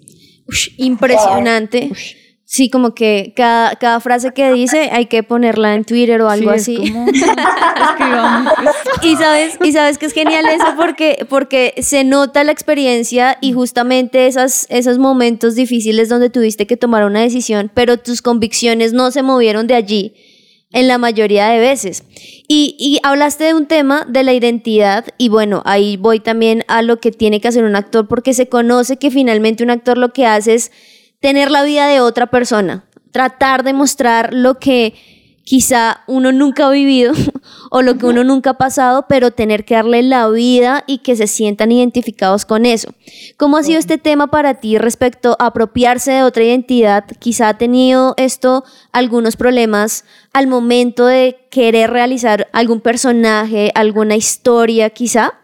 [0.49, 1.93] Ush, impresionante.
[2.47, 6.53] Sí, como que cada, cada frase que dice hay que ponerla en Twitter o algo
[6.59, 6.93] Sí, así.
[6.93, 7.07] como-.
[9.03, 13.53] Y sabes, y sabes que es genial eso porque, porque se nota la experiencia y
[13.53, 19.11] justamente esas, esos momentos difíciles donde tuviste que tomar una decisión, pero tus convicciones no
[19.11, 20.15] se movieron de allí
[20.73, 22.05] en la mayoría de veces.
[22.49, 26.83] Y, y hablaste de un tema de la identidad y bueno, ahí voy también a
[26.83, 30.13] lo que tiene que hacer un actor porque se conoce que finalmente un actor lo
[30.13, 30.73] que hace es
[31.25, 34.93] tener la vida de otra persona, tratar de mostrar lo que
[35.43, 37.15] quizá uno nunca ha vivido
[37.71, 41.17] o lo que uno nunca ha pasado, pero tener que darle la vida y que
[41.17, 42.93] se sientan identificados con eso.
[43.39, 47.07] ¿Cómo ha sido este tema para ti respecto a apropiarse de otra identidad?
[47.19, 54.91] Quizá ha tenido esto algunos problemas al momento de querer realizar algún personaje, alguna historia,
[54.91, 55.39] quizá.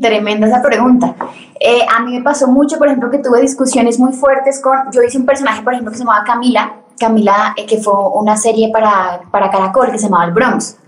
[0.00, 1.14] Tremenda esa pregunta.
[1.60, 5.02] Eh, a mí me pasó mucho, por ejemplo, que tuve discusiones muy fuertes con, yo
[5.02, 8.70] hice un personaje, por ejemplo, que se llamaba Camila, Camila, eh, que fue una serie
[8.72, 10.78] para, para Caracol que se llamaba El Bronx.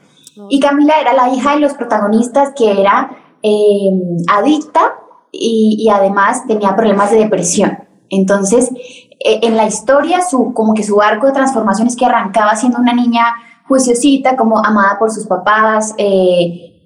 [0.49, 3.11] Y Camila era la hija de los protagonistas que era
[3.43, 3.91] eh,
[4.33, 4.95] adicta
[5.33, 7.79] y, además tenía problemas de depresión.
[8.09, 12.57] Entonces, eh, en la historia, su, como que su arco de transformación es que arrancaba
[12.57, 13.25] siendo una niña
[13.67, 15.95] juiciosita, como amada por sus papás,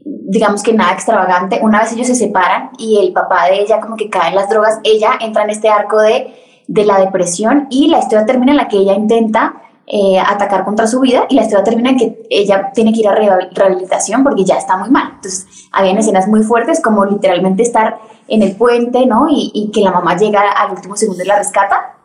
[0.04, 1.60] digamos que nada extravagante.
[1.62, 4.48] Una vez ellos se separan y el papá de ella como que cae en las
[4.48, 6.34] drogas, ella entra en este arco de,
[6.68, 10.86] de la depresión y la historia termina en la que ella intenta eh, atacar contra
[10.86, 14.22] su vida y la historia termina en que ella tiene que ir a reha- rehabilitación
[14.22, 15.12] porque ya está muy mal.
[15.16, 19.28] Entonces, habían escenas muy fuertes como literalmente estar en el puente, ¿no?
[19.28, 21.96] Y, y que la mamá llega al último segundo y la rescata.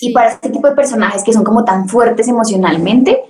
[0.00, 3.22] Y para este tipo de personajes que son como tan fuertes emocionalmente,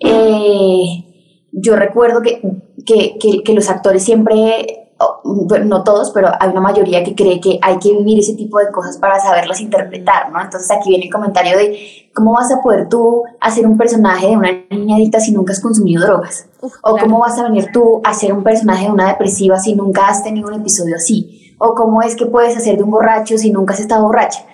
[0.00, 1.11] eh,
[1.52, 2.40] yo recuerdo que,
[2.86, 4.88] que, que, que los actores siempre,
[5.24, 8.58] bueno, no todos, pero hay una mayoría que cree que hay que vivir ese tipo
[8.58, 10.40] de cosas para saberlas interpretar, ¿no?
[10.40, 14.36] Entonces aquí viene el comentario de cómo vas a poder tú hacer un personaje de
[14.36, 16.46] una niña adicta si nunca has consumido drogas.
[16.62, 17.06] Uf, O claro.
[17.06, 20.22] cómo vas a venir tú a ser un personaje de una depresiva si nunca has
[20.24, 21.54] tenido un episodio así.
[21.58, 24.44] O cómo es que puedes hacer de un borracho si nunca has estado borracha.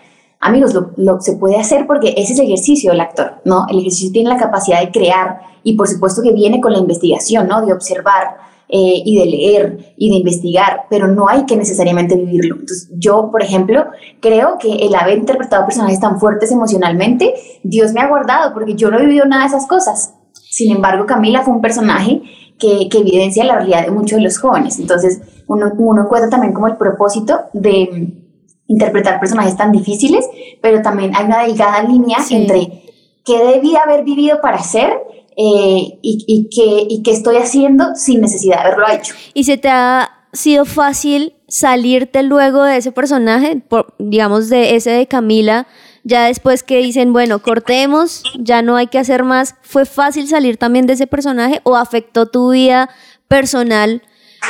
[0.41, 3.67] Amigos, lo, lo se puede hacer porque ese es el ejercicio del actor, ¿no?
[3.69, 7.49] El ejercicio tiene la capacidad de crear y por supuesto que viene con la investigación,
[7.49, 7.65] ¿no?
[7.65, 8.37] De observar
[8.71, 12.57] eh, y de leer y de investigar, pero no hay que necesariamente vivirlo.
[12.57, 13.87] Entonces, yo, por ejemplo,
[14.21, 18.91] creo que el haber interpretado personajes tan fuertes emocionalmente, Dios me ha guardado porque yo
[18.91, 20.15] no he vivido nada de esas cosas.
[20.51, 22.21] Sin embargo, Camila fue un personaje
[22.59, 24.79] que, que evidencia la realidad de muchos de los jóvenes.
[24.79, 30.29] Entonces, uno, uno encuentra también como el propósito de mm, interpretar personajes tan difíciles,
[30.61, 32.35] pero también hay una delgada línea Sí.
[32.37, 32.83] entre
[33.25, 34.93] qué debí haber vivido para ser
[35.39, 39.15] eh, y, y, qué, y qué estoy haciendo sin necesidad de haberlo hecho.
[39.35, 44.91] ¿Y se te ha sido fácil salirte luego de ese personaje, por- digamos de ese
[44.91, 45.67] de Camila,
[46.05, 50.57] Ya después que dicen, bueno, cortemos, ya no hay que hacer más, ¿fue fácil salir
[50.57, 52.89] también de ese personaje o afectó tu vida
[53.29, 54.03] personal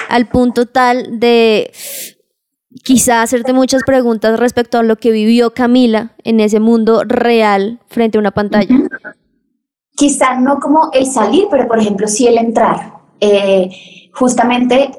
[0.09, 1.73] al punto tal de
[2.85, 8.19] quizá hacerte muchas preguntas respecto a lo que vivió Camila en ese mundo real frente
[8.19, 8.77] a una pantalla?
[9.99, 12.93] Quizá no como el salir, pero por ejemplo sí el entrar.
[13.19, 13.69] Eh,
[14.13, 14.93] justamente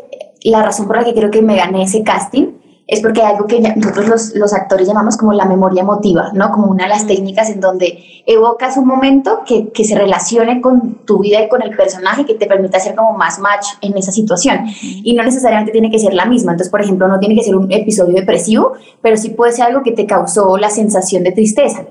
[0.44, 2.48] la razón por la que creo que me gané ese casting
[2.86, 6.52] es porque hay algo que nosotros los, los, actores llamamos como la memoria emotiva, ¿no?
[6.52, 11.06] Como una de las técnicas en donde evocas un momento que, que, se relacione con
[11.06, 14.12] tu vida y con el personaje que te permita hacer como más match en esa
[14.12, 14.66] situación.
[14.82, 16.52] Y no necesariamente tiene que ser la misma.
[16.52, 19.82] Entonces, por ejemplo, no tiene que ser un episodio depresivo, pero sí puede ser algo
[19.82, 21.86] que te causó la sensación de tristeza.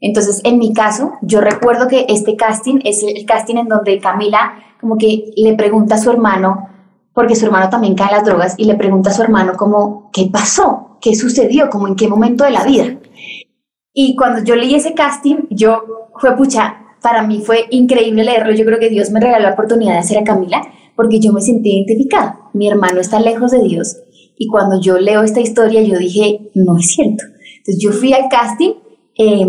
[0.00, 4.54] Entonces, en mi caso, yo recuerdo que este casting es el casting en donde Camila
[4.80, 6.68] como que le pregunta a su hermano,
[7.14, 10.10] porque su hermano también cae en las drogas y le pregunta a su hermano como,
[10.12, 10.98] ¿qué pasó?
[11.00, 11.70] ¿Qué sucedió?
[11.70, 12.98] Como en qué momento de la vida.
[13.92, 15.82] Y cuando yo leí ese casting, yo
[16.20, 18.52] fue pucha, para mí fue increíble leerlo.
[18.52, 20.62] Yo creo que Dios me regaló la oportunidad de hacer a Camila
[20.94, 22.38] porque yo me sentí identificada.
[22.52, 23.96] Mi hermano está lejos de Dios
[24.36, 27.24] y cuando yo leo esta historia yo dije, no es cierto.
[27.58, 28.72] Entonces yo fui al casting
[29.18, 29.46] eh,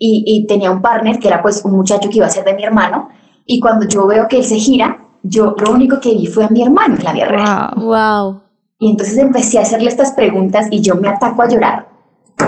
[0.00, 2.54] y, y tenía un partner que era pues un muchacho que iba a ser de
[2.54, 3.10] mi hermano
[3.52, 6.48] y cuando yo veo que él se gira, yo lo único que vi fue a
[6.48, 7.74] mi hermano en la vida real.
[7.76, 8.42] Wow.
[8.78, 11.88] Y entonces empecé a hacerle estas preguntas y yo me ataco a llorar.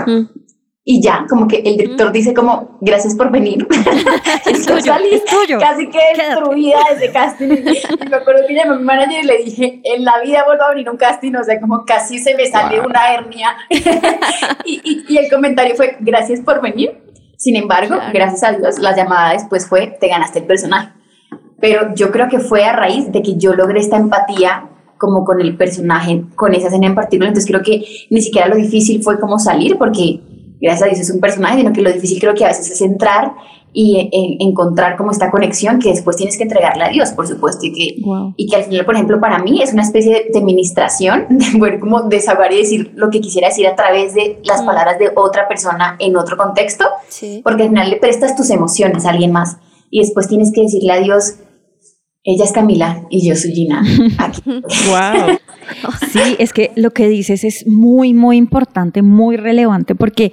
[0.07, 0.23] Mm.
[0.85, 2.13] Y ya, como que el director mm.
[2.13, 3.67] dice como, gracias por venir.
[4.45, 5.59] es tuyo, salí es tuyo.
[5.59, 7.49] casi que destruida desde casting.
[7.49, 10.63] Y me acuerdo que llamé a mi manager y le dije, en la vida vuelvo
[10.63, 13.57] a abrir un casting, o sea, como casi se me sale una hernia.
[13.69, 17.02] y, y, y, el comentario fue, gracias por venir.
[17.43, 20.89] Sin embargo, gracias a Dios, la llamada después fue, te ganaste el personaje
[21.63, 25.39] pero yo creo que fue a raíz de que yo logré esta empatía como con
[25.39, 29.17] el personaje, con esa escena en particular, entonces creo que ni siquiera lo difícil fue
[29.17, 30.19] como salir, porque
[30.59, 32.81] gracias a Dios es un personaje, sino que lo difícil creo que a veces es
[32.81, 33.31] entrar
[33.73, 37.65] y en, encontrar como esta conexión que después tienes que entregarle a Dios, por supuesto,
[37.65, 38.01] y que,
[38.37, 41.79] y que al final, por ejemplo, para mí es una especie de, administración, de poder
[41.79, 44.65] como desahogar y decir lo que quisiera decir a través de las mm.
[44.65, 46.85] palabras de otra persona en otro contexto,
[47.43, 49.57] porque al final le prestas tus emociones a alguien más
[49.89, 51.35] y después tienes que decirle a Dios,
[52.23, 53.83] ella es Camila y yo soy Gina.
[54.87, 55.37] wow.
[56.11, 60.31] Sí, es que lo que dices es muy, muy importante, muy relevante, porque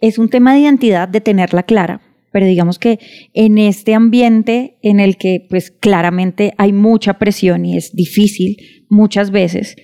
[0.00, 2.00] es un tema de identidad de tenerla clara.
[2.32, 2.98] Pero digamos que
[3.34, 8.56] en este ambiente en el que pues claramente hay mucha presión y es difícil
[8.88, 9.76] muchas veces,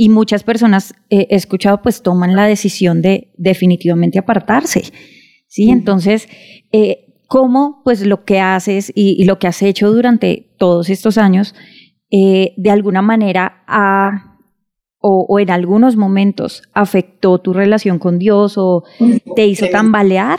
[0.00, 4.84] y muchas personas eh, he escuchado pues toman la decisión de definitivamente apartarse.
[5.48, 6.28] Sí, entonces
[6.70, 11.54] eh, cómo pues lo que haces y, lo que has hecho durante todos estos años
[12.10, 14.38] eh, de alguna manera ha,
[15.00, 18.84] o, en algunos momentos afectó tu relación con Dios o
[19.34, 20.38] te hizo tambalear?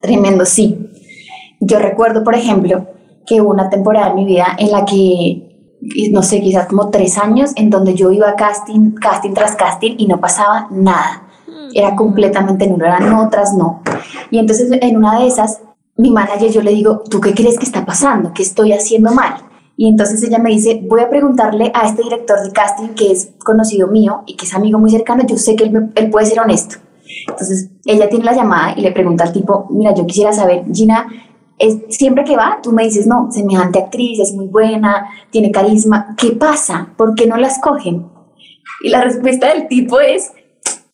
[0.00, 0.90] Tremendo, sí.
[1.60, 2.86] Yo recuerdo, por ejemplo,
[3.26, 5.78] que hubo una temporada en mi vida en la que,
[6.12, 9.96] no sé, quizás como tres años, en donde yo iba a casting, casting tras casting
[9.98, 11.28] y no pasaba nada.
[11.74, 13.82] Era completamente nulo, eran otras no.
[14.30, 15.60] Y entonces en una de esas
[15.96, 18.32] mi manager yo le digo, ¿tú qué crees que está pasando?
[18.34, 19.36] ¿Qué estoy haciendo mal?
[19.78, 23.30] Y entonces ella me dice, voy a preguntarle a este director de casting que es
[23.44, 26.40] conocido mío y que es amigo muy cercano, yo sé que él, él puede ser
[26.40, 26.76] honesto.
[27.28, 31.06] Entonces ella tiene la llamada y le pregunta al tipo, mira, yo quisiera saber, Gina,
[31.58, 36.14] es, siempre que va, tú me dices, no, semejante actriz, es muy buena, tiene carisma,
[36.16, 36.88] ¿qué pasa?
[36.96, 38.06] ¿Por qué no la escogen?
[38.82, 40.32] Y la respuesta del tipo es,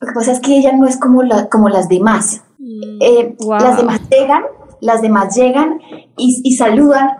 [0.00, 2.42] lo que pasa es que ella no es como, la, como las demás.
[2.58, 4.44] Mm, eh, Las demás llegan
[4.82, 5.80] las demás llegan
[6.16, 7.10] y, saludan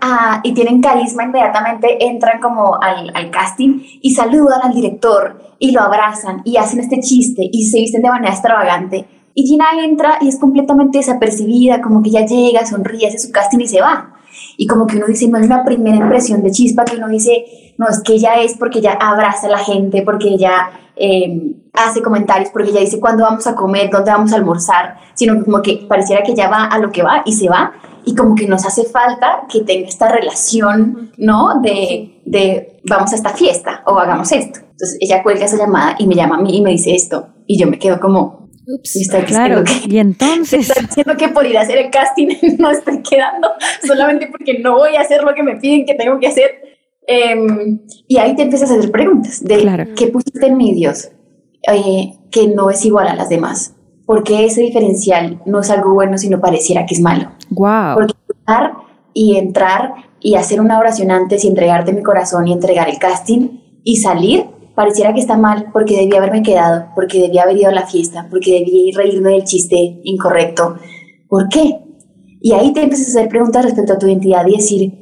[0.43, 5.81] y tienen carisma inmediatamente, entran como al, al, casting y saludan al director y lo
[5.81, 9.05] abrazan y hacen este chiste y se visten de manera extravagante.
[9.33, 13.59] Y Gina entra y es completamente desapercibida, como que ya llega, sonríe, hace su casting
[13.59, 14.12] y se va.
[14.57, 17.45] Y como que uno dice, no es una primera impresión de chispa, que uno dice,
[17.77, 22.01] no, es que ella es porque ella abraza a la gente, porque ella eh, hace
[22.01, 25.85] comentarios, porque ella dice cuándo vamos a comer, dónde vamos a almorzar, sino como que
[25.87, 27.73] pareciera que ella va a lo que va y se va.
[28.05, 31.61] Y como que nos hace falta que tenga esta relación, ¿no?
[31.61, 34.59] De, de vamos a esta fiesta o hagamos esto.
[34.59, 37.29] Entonces ella cuelga esa llamada y me llama a mí y me dice esto.
[37.47, 39.63] Y yo me quedo como, Ups, claro.
[39.63, 40.69] Que, y entonces.
[40.69, 42.27] Estoy diciendo que por ir a hacer el casting
[42.59, 43.49] no estoy quedando
[43.85, 46.51] solamente porque no voy a hacer lo que me piden que tengo que hacer.
[47.05, 51.09] Em, y ahí te empiezas a hacer preguntas de qué pusiste en mi Dios
[51.71, 53.75] eh, que no es igual a las demás.
[54.05, 57.31] Porque ese diferencial no es algo bueno, sino pareciera que es malo.
[57.49, 57.95] Wow.
[57.95, 58.73] Porque entrar
[59.13, 63.59] y entrar y hacer una oración antes y entregarte mi corazón y entregar el casting
[63.83, 64.45] y salir
[64.75, 68.27] pareciera que está mal porque debía haberme quedado, porque debía haber ido a la fiesta,
[68.29, 70.75] porque debía reírme del chiste incorrecto,
[71.27, 71.79] ¿por qué?
[72.41, 74.93] Y ahí te empiezas a hacer preguntas respecto a tu identidad y decir,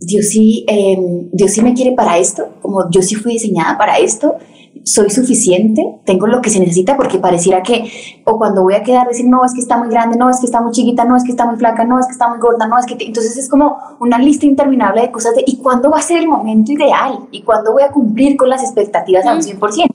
[0.00, 3.98] Dios sí, em, Dios sí me quiere para esto, como yo sí fui diseñada para
[3.98, 4.36] esto,
[4.84, 7.90] soy suficiente, tengo lo que se necesita, porque pareciera que,
[8.24, 10.46] o cuando voy a quedar, decir, no, es que está muy grande, no, es que
[10.46, 12.66] está muy chiquita, no, es que está muy flaca, no, es que está muy gorda,
[12.66, 15.98] no, es que, entonces es como una lista interminable de cosas de, ¿y cuándo va
[15.98, 17.28] a ser el momento ideal?
[17.30, 19.88] ¿Y cuándo voy a cumplir con las expectativas a un 100%?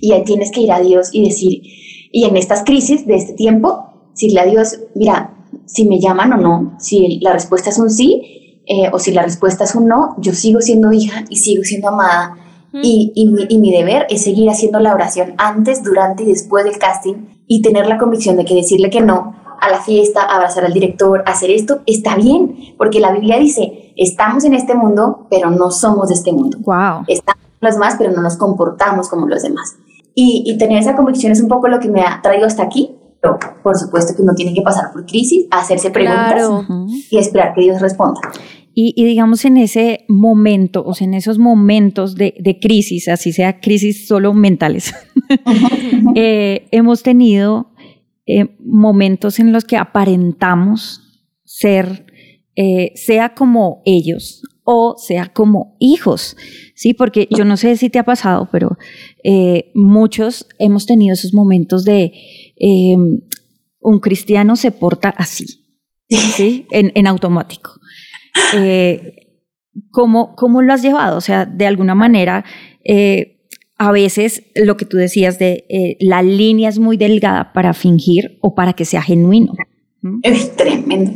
[0.00, 1.62] Y ahí tienes que ir a Dios y decir,
[2.12, 6.36] y en estas crisis de este tiempo, decirle a Dios, mira, si me llaman o
[6.36, 10.16] no, si la respuesta es un sí eh, o si la respuesta es un no,
[10.18, 12.36] yo sigo siendo hija y sigo siendo amada
[12.72, 17.14] y, y, mi, deber es seguir haciendo la oración antes, durante y después del casting
[17.46, 21.22] y tener la convicción de que decirle que no a la fiesta, abrazar al director,
[21.26, 26.08] hacer esto, está bien, porque la Biblia dice, estamos en este mundo, pero no somos
[26.08, 26.58] de este mundo.
[26.60, 27.04] Wow.
[27.06, 29.76] Estamos los demás, pero no nos comportamos como los demás.
[30.14, 32.96] Y, y, tener esa convicción es un poco lo que me ha traído hasta aquí.
[33.20, 36.50] Pero por supuesto que uno tiene que pasar por crisis, hacerse preguntas
[37.10, 38.18] y esperar que Dios responda.
[38.82, 44.06] Y, digamos en ese momento, o sea, en esos momentos de, crisis, así sea crisis
[44.06, 44.94] solo mentales,
[46.14, 47.74] eh, hemos tenido
[48.24, 51.02] eh, momentos en los que aparentamos
[51.44, 52.06] ser,
[52.56, 56.38] eh, sea como ellos o sea como hijos,
[56.74, 56.94] ¿sí?
[56.94, 58.78] Porque yo no sé si te ha pasado, pero
[59.74, 62.12] muchos hemos tenido esos momentos de
[63.80, 65.66] un cristiano se porta así,
[66.08, 66.66] ¿sí?
[66.70, 67.79] en automático.
[68.54, 69.38] Eh,
[69.90, 71.16] ¿cómo, ¿cómo, lo has llevado?
[71.16, 72.44] O sea, de alguna manera,
[72.84, 77.72] eh, a veces lo que tú decías de eh, la línea es muy delgada para
[77.72, 79.52] fingir o para que sea genuino.
[80.22, 81.12] Es tremendo.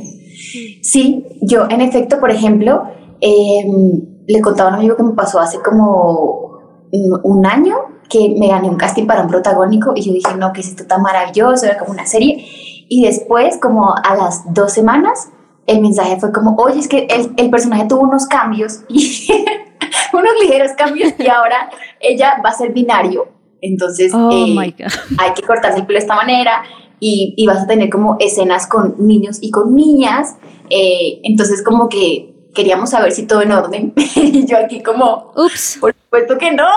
[0.83, 2.85] Sí, yo en efecto, por ejemplo,
[3.21, 6.59] em, le contaba a un amigo que me pasó hace como
[6.91, 7.77] un año
[8.09, 10.87] que me gané un casting para un protagónico y yo dije, no, que es esto
[10.87, 12.47] tan maravilloso, era como una serie.
[12.89, 15.31] Y después, como a las dos semanas,
[15.67, 19.29] el mensaje fue como, oye, es que el, el personaje tuvo unos cambios, y
[20.13, 23.29] unos ligeros cambios, y ahora ella va a ser binario.
[23.61, 24.75] Entonces, oh eh,
[25.19, 26.65] hay que cortarse el pelo de esta manera
[27.01, 30.37] y, y, vas a tener como escenas con niños y con niñas.
[30.69, 33.93] Eh, entonces, como que queríamos saber si todo en orden.
[34.17, 36.69] y yo aquí como, ups, por supuesto que no.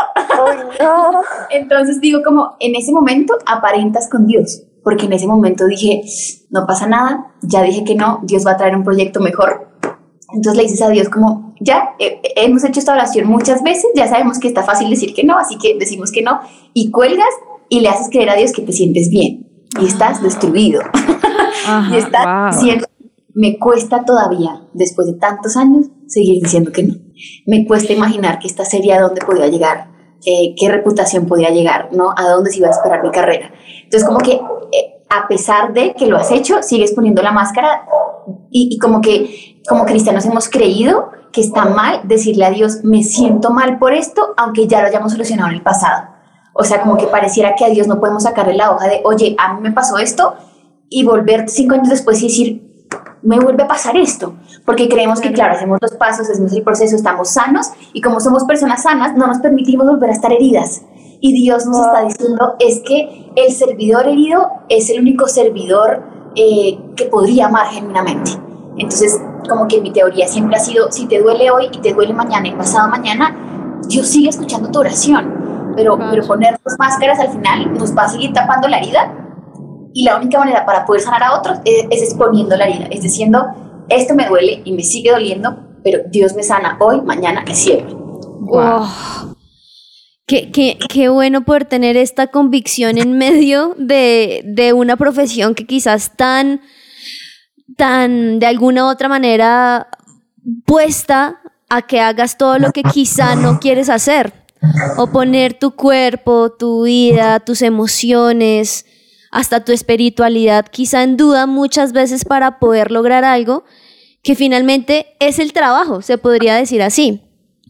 [0.80, 1.22] no.
[1.52, 6.02] Entonces digo como, en ese momento aparentas con Dios porque en ese momento dije,
[6.50, 9.68] no pasa nada, ya dije que no, Dios va a traer un proyecto mejor.
[10.34, 13.88] Entonces le dices a Dios como, ya, eh, eh, hemos hecho esta oración muchas veces,
[13.98, 16.40] ya sabemos que está fácil decir que no, así que decimos que no,
[16.74, 17.28] y cuelgas
[17.68, 19.46] y le haces creer a Dios que te sientes bien
[19.78, 20.80] y estás destruido.
[21.92, 22.88] y estás diciendo,
[23.34, 26.94] me cuesta todavía, después de tantos años, seguir diciendo que no.
[27.46, 31.90] Me cuesta imaginar que esta serie a dónde podía llegar, eh, qué reputación podía llegar,
[31.92, 32.14] ¿no?
[32.16, 33.52] A dónde se iba a esperar mi carrera.
[33.84, 37.86] Entonces, como que eh, a pesar de que lo has hecho, sigues poniendo la máscara
[38.52, 43.52] y, como que como cristianos hemos creído que está mal decirle a Dios, me siento
[43.52, 46.10] mal por esto, aunque ya lo hayamos solucionado en el pasado.
[46.54, 49.36] O sea, como que pareciera que a Dios no podemos sacarle la hoja de, oye,
[49.38, 50.36] a mí me pasó esto
[50.90, 52.67] y volver cinco años después y decir,
[53.22, 56.96] me vuelve a pasar esto, porque creemos que, claro, hacemos los pasos, hacemos el proceso,
[56.96, 60.82] estamos sanos y como somos personas sanas, no nos permitimos volver a estar heridas.
[61.20, 66.04] Y Dios nos está diciendo es que el servidor herido es el único servidor
[66.36, 68.32] eh, que podría amar genuinamente.
[68.78, 72.14] Entonces, como que mi teoría siempre ha sido, si te duele hoy y te duele
[72.14, 73.36] mañana y pasado mañana,
[73.88, 78.10] Dios sigue escuchando tu oración, pero, pero poner las máscaras al final nos va a
[78.10, 79.27] seguir tapando la herida
[79.98, 83.48] y la única manera para poder sanar a otros es, exponiendo la herida, es diciendo,
[83.90, 87.96] esto me duele y me sigue doliendo, pero Dios me sana hoy, mañana y siempre.
[87.96, 88.86] Wow.
[90.28, 95.66] Qué, qué, qué, bueno poder tener esta convicción en medio de, de, una profesión que
[95.66, 96.62] quizás tan,
[97.76, 99.88] tan de alguna u otra manera
[100.68, 104.32] puesta a que hagas todo lo que quizá no quieres hacer.
[104.98, 108.86] O poner tu cuerpo, tu vida, tus emociones,
[109.32, 113.66] hasta tu espiritualidad quizá en duda muchas veces para poder lograr algo
[114.24, 117.22] que finalmente es el trabajo, se podría decir así.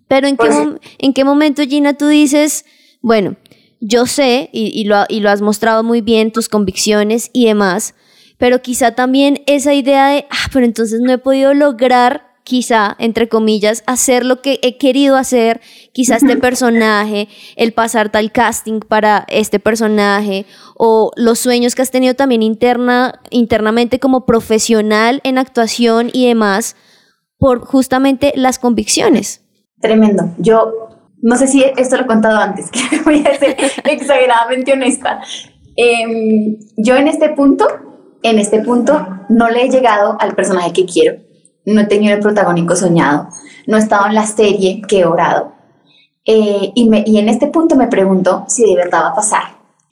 [0.08, 0.58] Pero ¿en, qué, pues
[1.00, 2.66] ¿en qué momento, Gina, tú dices,
[3.02, 3.36] bueno,
[3.80, 7.94] yo sé y, lo, y lo has mostrado muy bien, tus convicciones y demás,
[8.38, 13.28] pero quizá también esa idea de, ah, pero entonces no he podido lograr quizá, entre
[13.28, 15.60] comillas, hacer lo que he querido hacer,
[15.92, 17.28] quizá este personaje,
[17.58, 20.46] el pasar tal casting para este personaje,
[20.78, 26.78] o los sueños que has tenido también interna, internamente como profesional en actuación y demás,
[27.38, 29.44] por justamente las convicciones.
[29.82, 30.34] Tremendo.
[30.38, 30.72] Yo
[31.22, 35.20] no sé si esto lo he contado antes, que voy a ser exageradamente honesta.
[35.76, 37.68] Em, yo en este punto
[38.24, 41.20] en este punto no le he llegado al personaje que quiero,
[41.74, 43.28] no he tenido el protagónico soñado,
[43.68, 45.54] no he estado en la serie que he orado.
[46.26, 49.44] Eh, y, me, y en este punto me pregunto si de verdad va a pasar.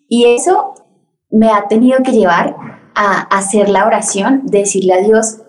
[0.08, 0.74] Y eso
[1.30, 2.56] me ha tenido que llevar
[2.96, 5.40] a hacer la oración, de decirle a Dios,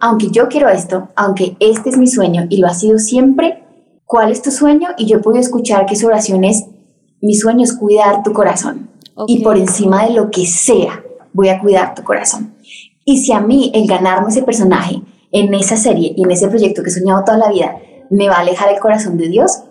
[0.00, 3.64] aunque yo quiero esto, aunque este es mi sueño y lo ha sido siempre,
[4.04, 4.88] ¿cuál es tu sueño?
[4.96, 6.64] Y yo puedo escuchar que su oración es,
[7.20, 8.90] mi sueño es cuidar tu corazón.
[9.26, 11.02] Y por encima de lo que sea,
[11.34, 12.54] voy a cuidar tu corazón.
[13.04, 16.82] Y si a mí el ganarme ese personaje en esa serie y en ese proyecto
[16.82, 17.76] que he soñado toda la vida
[18.10, 19.62] me va a alejar el corazón de Dios,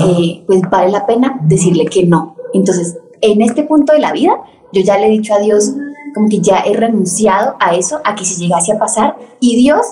[0.00, 2.36] eh, pues vale la pena decirle que no.
[2.54, 4.32] Entonces, en este punto de la vida,
[4.72, 5.74] yo ya le he dicho a Dios,
[6.14, 9.84] como que ya he renunciado a eso, a que si llegase a pasar, y Dios,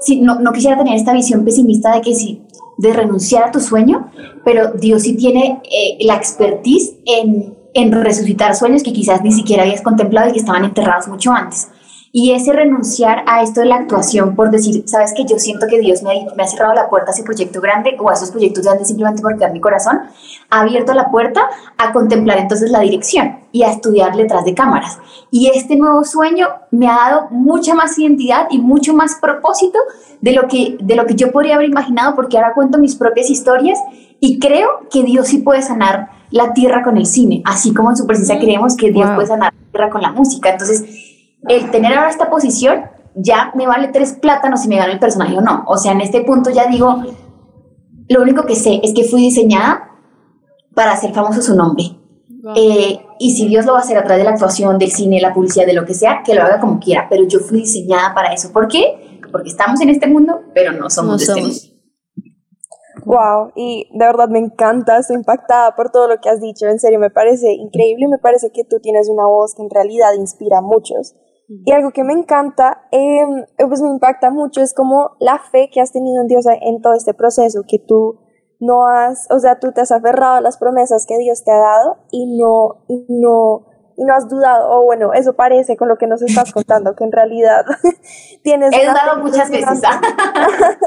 [0.00, 2.42] si, no, no quisiera tener esta visión pesimista de que si
[2.78, 4.10] de renunciar a tu sueño,
[4.44, 9.62] pero Dios sí tiene eh, la expertise en, en resucitar sueños que quizás ni siquiera
[9.62, 11.68] habías contemplado y que estaban enterrados mucho antes.
[12.18, 15.78] Y ese renunciar a esto de la actuación por decir, sabes que yo siento que
[15.78, 18.30] Dios me ha, me ha cerrado la puerta a ese proyecto grande o a esos
[18.30, 20.00] proyectos grandes simplemente por quedar mi corazón,
[20.48, 21.42] ha abierto la puerta
[21.76, 24.98] a contemplar entonces la dirección y a estudiar letras de cámaras.
[25.30, 29.78] Y este nuevo sueño me ha dado mucha más identidad y mucho más propósito
[30.22, 33.28] de lo que, de lo que yo podría haber imaginado porque ahora cuento mis propias
[33.28, 33.78] historias
[34.20, 37.96] y creo que Dios sí puede sanar la tierra con el cine, así como en
[37.96, 40.48] su presencia creemos que Dios puede sanar la tierra con la música.
[40.48, 41.05] Entonces,
[41.48, 42.84] el tener ahora esta posición
[43.14, 45.64] ya me vale tres plátanos si me gano el personaje o no.
[45.66, 47.02] O sea, en este punto ya digo,
[48.08, 49.90] lo único que sé es que fui diseñada
[50.74, 51.84] para hacer famoso su nombre.
[52.54, 55.20] Eh, y si Dios lo va a hacer a través de la actuación, del cine,
[55.20, 57.06] la publicidad, de lo que sea, que lo haga como quiera.
[57.08, 58.52] Pero yo fui diseñada para eso.
[58.52, 59.20] ¿Por qué?
[59.32, 61.56] Porque estamos en este mundo, pero no somos de este mundo.
[63.04, 66.80] Wow, y de verdad me encanta, estoy impactada por todo lo que has dicho, en
[66.80, 70.58] serio me parece increíble, me parece que tú tienes una voz que en realidad inspira
[70.58, 71.14] a muchos.
[71.48, 75.80] Y algo que me encanta, em, pues me impacta mucho, es como la fe que
[75.80, 78.18] has tenido en Dios en todo este proceso, que tú
[78.58, 81.58] no has, o sea, tú te has aferrado a las promesas que Dios te ha
[81.58, 83.66] dado y no, y no,
[83.96, 87.04] y no has dudado, o bueno, eso parece con lo que nos estás contando, que
[87.04, 87.64] en realidad
[88.42, 88.74] tienes...
[88.74, 89.82] He dudado muchas veces.
[89.84, 90.00] ¿ah?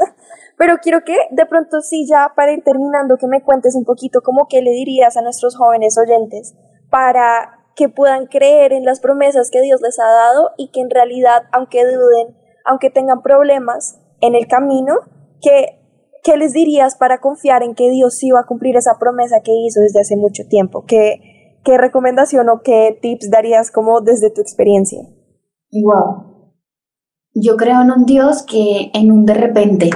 [0.58, 4.20] Pero quiero que de pronto sí, ya para ir terminando, que me cuentes un poquito
[4.22, 6.54] cómo que le dirías a nuestros jóvenes oyentes
[6.90, 10.90] para que puedan creer en las promesas que Dios les ha dado y que en
[10.90, 14.96] realidad, aunque duden, aunque tengan problemas en el camino,
[15.40, 15.80] que
[16.22, 19.52] ¿qué les dirías para confiar en que Dios sí va a cumplir esa promesa que
[19.52, 20.84] hizo desde hace mucho tiempo?
[20.86, 25.00] ¿Qué, qué recomendación o qué tips darías como desde tu experiencia?
[25.72, 26.52] Wow.
[27.32, 29.88] Yo creo en un Dios que en un de repente,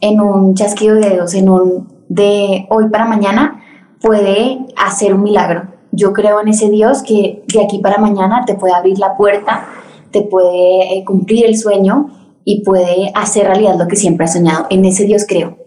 [0.00, 3.62] en un chasquido de dedos, en un de hoy para mañana,
[4.02, 8.54] puede hacer un milagro yo creo en ese Dios que de aquí para mañana te
[8.54, 9.66] puede abrir la puerta,
[10.10, 12.08] te puede eh, cumplir el sueño
[12.44, 14.66] y puede hacer realidad lo que siempre has soñado.
[14.70, 15.58] En ese Dios creo.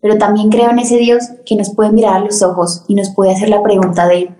[0.00, 3.10] Pero también creo en ese Dios que nos puede mirar a los ojos y nos
[3.14, 4.34] puede hacer la pregunta de,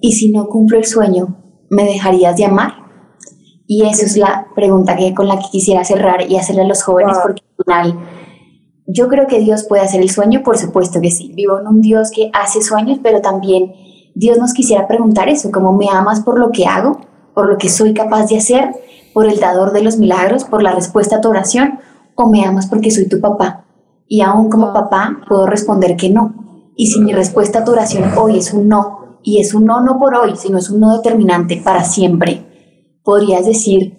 [0.00, 1.36] ¿y si no cumplo el sueño,
[1.70, 2.72] me dejarías de amar?
[3.66, 6.82] Y esa es la pregunta que, con la que quisiera cerrar y hacerle a los
[6.82, 8.08] jóvenes, porque al final
[8.86, 11.32] yo creo que Dios puede hacer el sueño, por supuesto que sí.
[11.34, 13.72] Vivo en un Dios que hace sueños, pero también
[14.14, 17.00] Dios nos quisiera preguntar eso, como me amas por lo que hago,
[17.34, 18.74] por lo que soy capaz de hacer,
[19.14, 21.78] por el dador de los milagros, por la respuesta a tu oración,
[22.14, 23.64] o me amas porque soy tu papá.
[24.06, 26.34] Y aún como papá puedo responder que no.
[26.76, 29.82] Y si mi respuesta a tu oración hoy es un no, y es un no
[29.82, 32.46] no por hoy, sino es un no determinante para siempre,
[33.04, 33.98] podrías decir,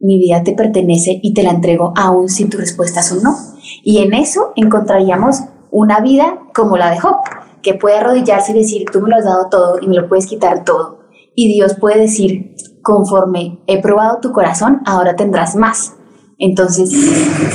[0.00, 3.36] mi vida te pertenece y te la entrego aún si tu respuesta es un no.
[3.84, 7.16] Y en eso encontraríamos una vida como la de Job,
[7.62, 10.26] que puede arrodillarse y decir, tú me lo has dado todo y me lo puedes
[10.26, 11.00] quitar todo.
[11.34, 15.94] Y Dios puede decir, conforme he probado tu corazón, ahora tendrás más.
[16.38, 16.90] Entonces,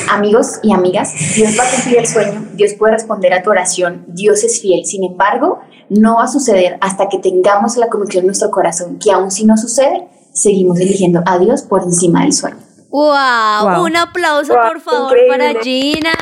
[0.09, 4.05] amigos y amigas, Dios va a cumplir el sueño, Dios puede responder a tu oración,
[4.07, 4.85] Dios es fiel.
[4.85, 9.11] Sin embargo, no va a suceder hasta que tengamos la convicción en nuestro corazón que
[9.11, 12.57] aún si no sucede, seguimos eligiendo a Dios por encima del sueño.
[12.89, 16.13] Wow, un aplauso por favor para Gina.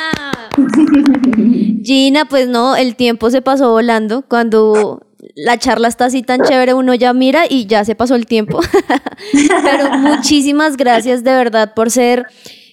[1.86, 4.23] Gina, pues no, el tiempo se pasó volando.
[4.27, 5.05] Cuando
[5.36, 8.59] la charla está así tan chévere, uno ya mira y ya se pasó el tiempo.
[9.63, 12.25] Pero muchísimas gracias de verdad por ser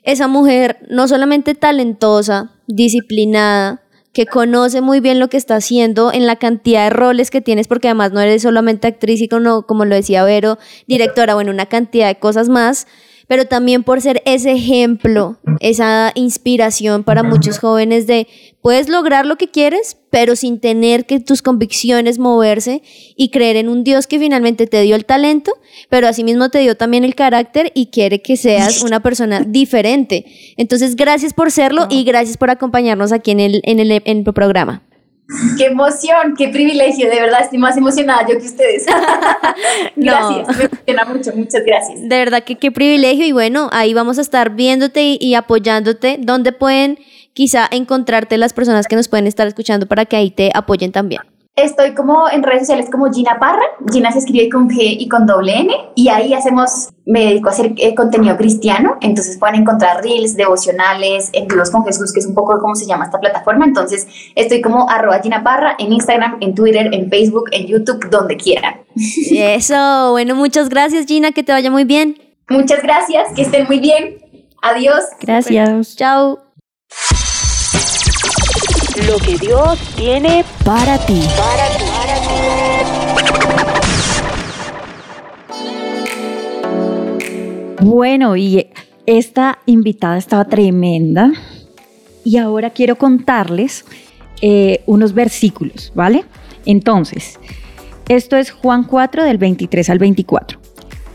[0.02, 3.82] esa mujer no solamente talentosa, disciplinada,
[4.14, 7.68] que conoce muy bien lo que está haciendo en la cantidad de roles que tienes,
[7.68, 11.66] porque además no eres solamente actriz y como, como lo decía Vero, directora, bueno, una
[11.66, 12.86] cantidad de cosas más,
[13.33, 18.26] pero también por ser ese ejemplo esa inspiración para muchos jóvenes de
[18.61, 22.83] puedes lograr lo que quieres, pero sin tener que tus convicciones moverse
[23.16, 25.55] y creer en un Dios que finalmente te dio el talento,
[25.89, 30.26] pero asimismo te dio también el carácter y quiere que seas una persona diferente.
[30.59, 34.24] Entonces, gracias por serlo y gracias por acompañarnos aquí en el, en el, en el
[34.35, 34.83] programa.
[35.57, 38.85] Qué emoción, qué privilegio, de verdad estoy más emocionada yo que ustedes.
[39.97, 42.01] gracias, me emociona mucho, muchas gracias.
[42.01, 46.18] De verdad que qué privilegio y bueno, ahí vamos a estar viéndote y, y apoyándote.
[46.20, 46.99] ¿Dónde pueden
[47.33, 51.23] quizá encontrarte las personas que nos pueden estar escuchando para que ahí te apoyen también?
[51.55, 53.62] Estoy como en redes sociales como Gina Parra.
[53.92, 55.74] Gina se escribe con G y con doble N.
[55.94, 58.96] Y ahí hacemos, me dedico a hacer eh, contenido cristiano.
[59.03, 62.86] Entonces pueden encontrar reels, devocionales, en vivos con Jesús, que es un poco cómo se
[62.86, 63.66] llama esta plataforma.
[63.66, 68.38] Entonces estoy como arroba Gina Parra en Instagram, en Twitter, en Facebook, en YouTube, donde
[68.38, 68.80] quieran.
[68.96, 72.16] Eso, bueno, muchas gracias Gina, que te vaya muy bien.
[72.48, 74.16] Muchas gracias, que estén muy bien.
[74.62, 75.05] Adiós.
[75.20, 75.96] Gracias.
[75.96, 76.51] Chao.
[78.97, 81.22] Lo que Dios tiene Para ti.
[87.80, 88.66] Bueno, y
[89.07, 91.32] esta invitada estaba tremenda.
[92.22, 93.86] Y ahora quiero contarles
[94.43, 96.26] eh, unos versículos, ¿vale?
[96.66, 97.38] Entonces,
[98.09, 100.59] esto es Juan 4 del 23 al 24.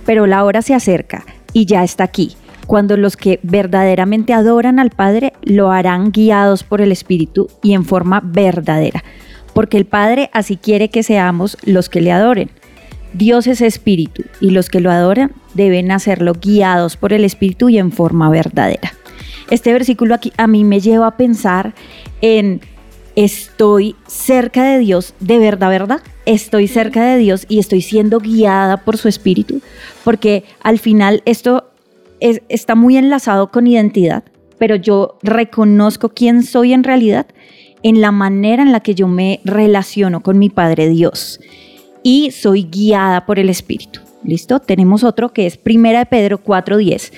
[0.04, 2.36] Pero la hora se acerca y ya está aquí,
[2.68, 7.86] cuando los que verdaderamente adoran al Padre lo harán guiados por el Espíritu y en
[7.86, 9.04] forma verdadera,
[9.54, 12.52] porque el Padre así quiere que seamos los que le adoren.
[13.14, 17.78] Dios es espíritu y los que lo adoran deben hacerlo guiados por el espíritu y
[17.80, 18.94] en forma verdadera.
[19.50, 21.74] Este versículo aquí a mí me lleva a pensar
[22.22, 22.62] en
[23.16, 26.02] estoy cerca de Dios, de verdad, ¿verdad?
[26.26, 29.62] Estoy cerca de Dios y estoy siendo guiada por su espíritu,
[30.04, 31.67] porque al final esto
[32.20, 34.24] es- está muy enlazado con identidad,
[34.58, 37.28] pero yo reconozco quién soy en realidad
[37.84, 41.40] en la manera en la que yo me relaciono con mi Padre Dios
[42.04, 44.00] y soy guiada por el Espíritu.
[44.24, 44.60] ¿Listo?
[44.60, 47.14] Tenemos otro que es Primera de Pedro 4:10.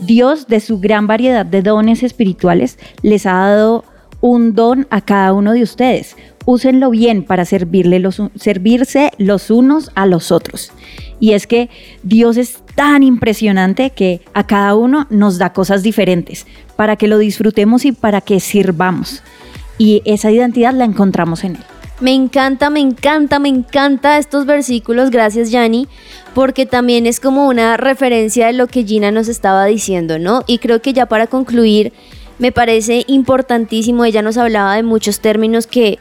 [0.00, 3.84] Dios de su gran variedad de dones espirituales les ha dado
[4.20, 6.14] un don a cada uno de ustedes.
[6.44, 10.72] Úsenlo bien para servirle los, servirse los unos a los otros.
[11.20, 11.70] Y es que
[12.02, 17.18] Dios es tan impresionante que a cada uno nos da cosas diferentes para que lo
[17.18, 19.22] disfrutemos y para que sirvamos.
[19.78, 21.64] Y esa identidad la encontramos en Él.
[22.02, 25.86] Me encanta, me encanta, me encanta estos versículos, gracias Yanni,
[26.34, 30.42] porque también es como una referencia de lo que Gina nos estaba diciendo, ¿no?
[30.48, 31.92] Y creo que ya para concluir,
[32.40, 36.00] me parece importantísimo, ella nos hablaba de muchos términos que,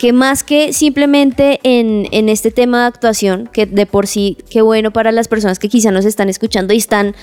[0.00, 4.62] que más que simplemente en, en este tema de actuación, que de por sí, qué
[4.62, 7.14] bueno para las personas que quizá nos están escuchando y están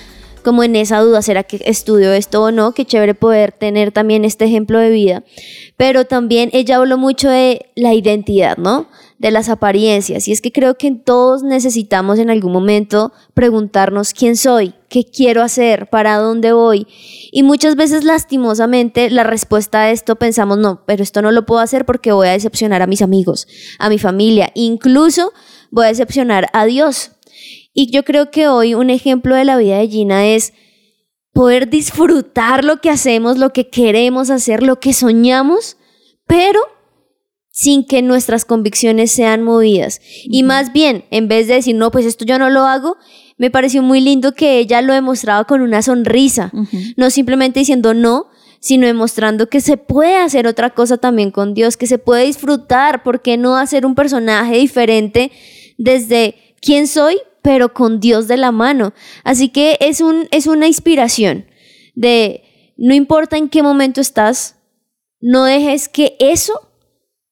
[0.43, 2.73] como en esa duda, ¿será que estudio esto o no?
[2.73, 5.23] Qué chévere poder tener también este ejemplo de vida.
[5.75, 8.87] Pero también ella habló mucho de la identidad, ¿no?
[9.17, 10.27] De las apariencias.
[10.27, 15.43] Y es que creo que todos necesitamos en algún momento preguntarnos quién soy, qué quiero
[15.43, 16.87] hacer, para dónde voy.
[17.31, 21.61] Y muchas veces lastimosamente la respuesta a esto pensamos, no, pero esto no lo puedo
[21.61, 23.47] hacer porque voy a decepcionar a mis amigos,
[23.79, 25.33] a mi familia, incluso
[25.71, 27.11] voy a decepcionar a Dios.
[27.73, 30.53] Y yo creo que hoy un ejemplo de la vida de Gina es
[31.31, 35.77] poder disfrutar lo que hacemos, lo que queremos hacer, lo que soñamos,
[36.25, 36.59] pero
[37.67, 39.99] sin que nuestras convicciones sean movidas.
[40.23, 42.95] Y más bien, en vez de decir, no, pues esto yo no lo hago,
[43.37, 46.49] me pareció muy lindo que ella lo demostraba con una sonrisa,
[46.95, 48.27] no simplemente diciendo no,
[48.61, 53.03] sino demostrando que se puede hacer otra cosa también con Dios, que se puede disfrutar,
[53.03, 55.33] ¿por qué no hacer un personaje diferente
[55.77, 58.93] desde quién soy, pero con Dios de la mano?
[59.25, 61.47] Así que es, un, es una inspiración
[61.95, 62.45] de,
[62.77, 64.55] no importa en qué momento estás,
[65.19, 66.66] no dejes que eso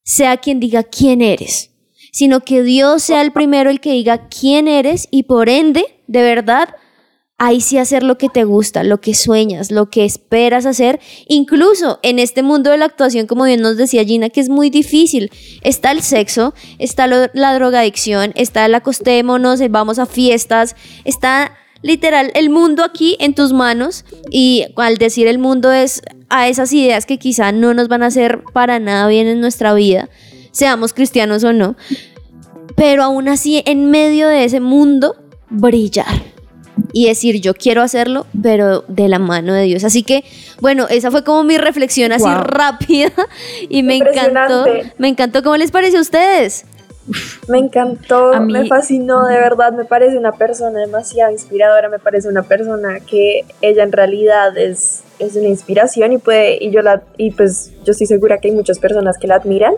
[0.05, 1.71] sea quien diga quién eres,
[2.13, 6.21] sino que Dios sea el primero el que diga quién eres y por ende, de
[6.21, 6.69] verdad,
[7.37, 11.99] ahí sí hacer lo que te gusta, lo que sueñas, lo que esperas hacer, incluso
[12.01, 15.29] en este mundo de la actuación, como bien nos decía Gina, que es muy difícil.
[15.61, 22.31] Está el sexo, está lo- la drogadicción, está el acostémonos, vamos a fiestas, está literal
[22.33, 27.05] el mundo aquí en tus manos y al decir el mundo es a esas ideas
[27.05, 30.09] que quizá no nos van a hacer para nada bien en nuestra vida,
[30.51, 31.75] seamos cristianos o no,
[32.75, 35.15] pero aún así en medio de ese mundo
[35.49, 36.35] brillar
[36.91, 39.83] y decir yo quiero hacerlo, pero de la mano de Dios.
[39.83, 40.23] Así que,
[40.61, 42.43] bueno, esa fue como mi reflexión así Wow.
[42.43, 43.11] rápida
[43.69, 44.65] y me encantó.
[44.97, 45.43] Me encantó.
[45.43, 46.65] ¿Cómo les pareció a ustedes?
[47.47, 52.27] Me encantó, mí- me fascinó, de verdad, me parece una persona demasiado inspiradora, me parece
[52.27, 57.03] una persona que ella en realidad es, es una inspiración y puede, y yo la,
[57.17, 59.73] y pues yo estoy segura que hay muchas personas que la admiran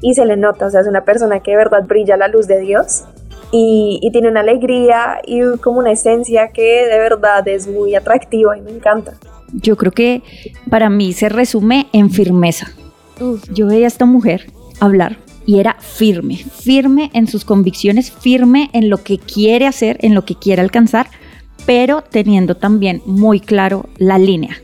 [0.00, 2.48] y se le nota, o sea, es una persona que de verdad brilla la luz
[2.48, 3.04] de Dios
[3.52, 8.58] y, y tiene una alegría y como una esencia que de verdad es muy atractiva
[8.58, 9.12] y me encanta.
[9.52, 10.22] Yo creo que
[10.68, 12.66] para mí se resume en firmeza.
[13.52, 14.46] Yo veía a esta mujer
[14.80, 20.14] hablar y era firme, firme en sus convicciones, firme en lo que quiere hacer, en
[20.14, 21.08] lo que quiere alcanzar,
[21.66, 24.56] pero teniendo también muy claro la línea,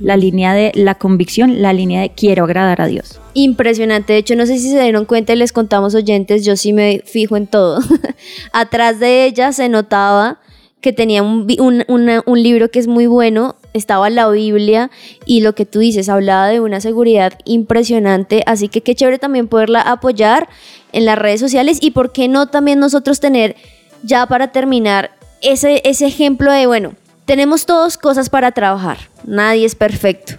[0.00, 3.20] la línea de la convicción, la línea de quiero agradar a Dios.
[3.34, 4.12] Impresionante.
[4.12, 7.02] De hecho, no sé si se dieron cuenta y les contamos oyentes, yo sí me
[7.04, 7.80] fijo en todo.
[8.52, 10.40] Atrás de ella se notaba
[10.80, 14.90] que tenía un, un- un libro que es muy bueno, estaba la Biblia
[15.26, 19.48] y lo que tú dices, hablaba de una seguridad impresionante, así que qué chévere también
[19.48, 20.48] poderla apoyar
[20.92, 23.56] en las redes sociales y por qué no también nosotros tener,
[24.02, 25.10] ya para terminar,
[25.42, 30.34] ese, ese ejemplo de, bueno, tenemos todos cosas para trabajar, nadie es perfecto.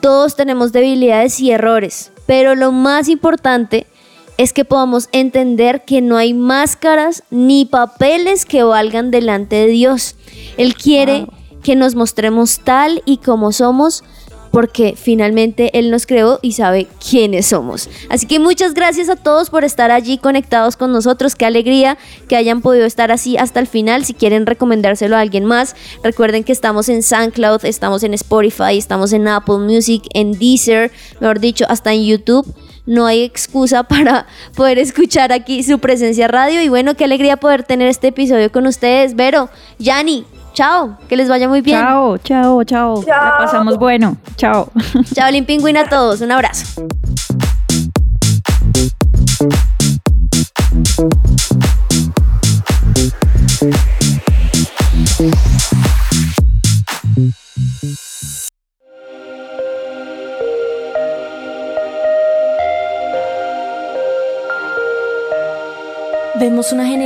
[0.00, 3.86] Todos tenemos debilidades y errores, pero lo más importante
[4.36, 10.16] es que podamos entender que no hay máscaras ni papeles que valgan delante de Dios.
[10.56, 11.26] Él quiere
[11.62, 14.04] que nos mostremos tal y como somos
[14.54, 17.90] porque finalmente Él nos creó y sabe quiénes somos.
[18.08, 21.34] Así que muchas gracias a todos por estar allí conectados con nosotros.
[21.34, 24.04] Qué alegría que hayan podido estar así hasta el final.
[24.04, 25.74] Si quieren recomendárselo a alguien más,
[26.04, 31.40] recuerden que estamos en SoundCloud, estamos en Spotify, estamos en Apple Music, en Deezer, mejor
[31.40, 32.46] dicho, hasta en YouTube.
[32.86, 36.62] No hay excusa para poder escuchar aquí su presencia radio.
[36.62, 39.16] Y bueno, qué alegría poder tener este episodio con ustedes.
[39.16, 41.78] Vero, Yani, chao, que les vaya muy bien.
[41.78, 43.04] Chao, chao, chao.
[43.06, 43.38] La Chao.
[43.38, 44.16] pasamos bueno.
[44.36, 44.70] Chao.
[45.14, 46.20] Chao, Pingüín a todos.
[46.20, 46.86] Un abrazo.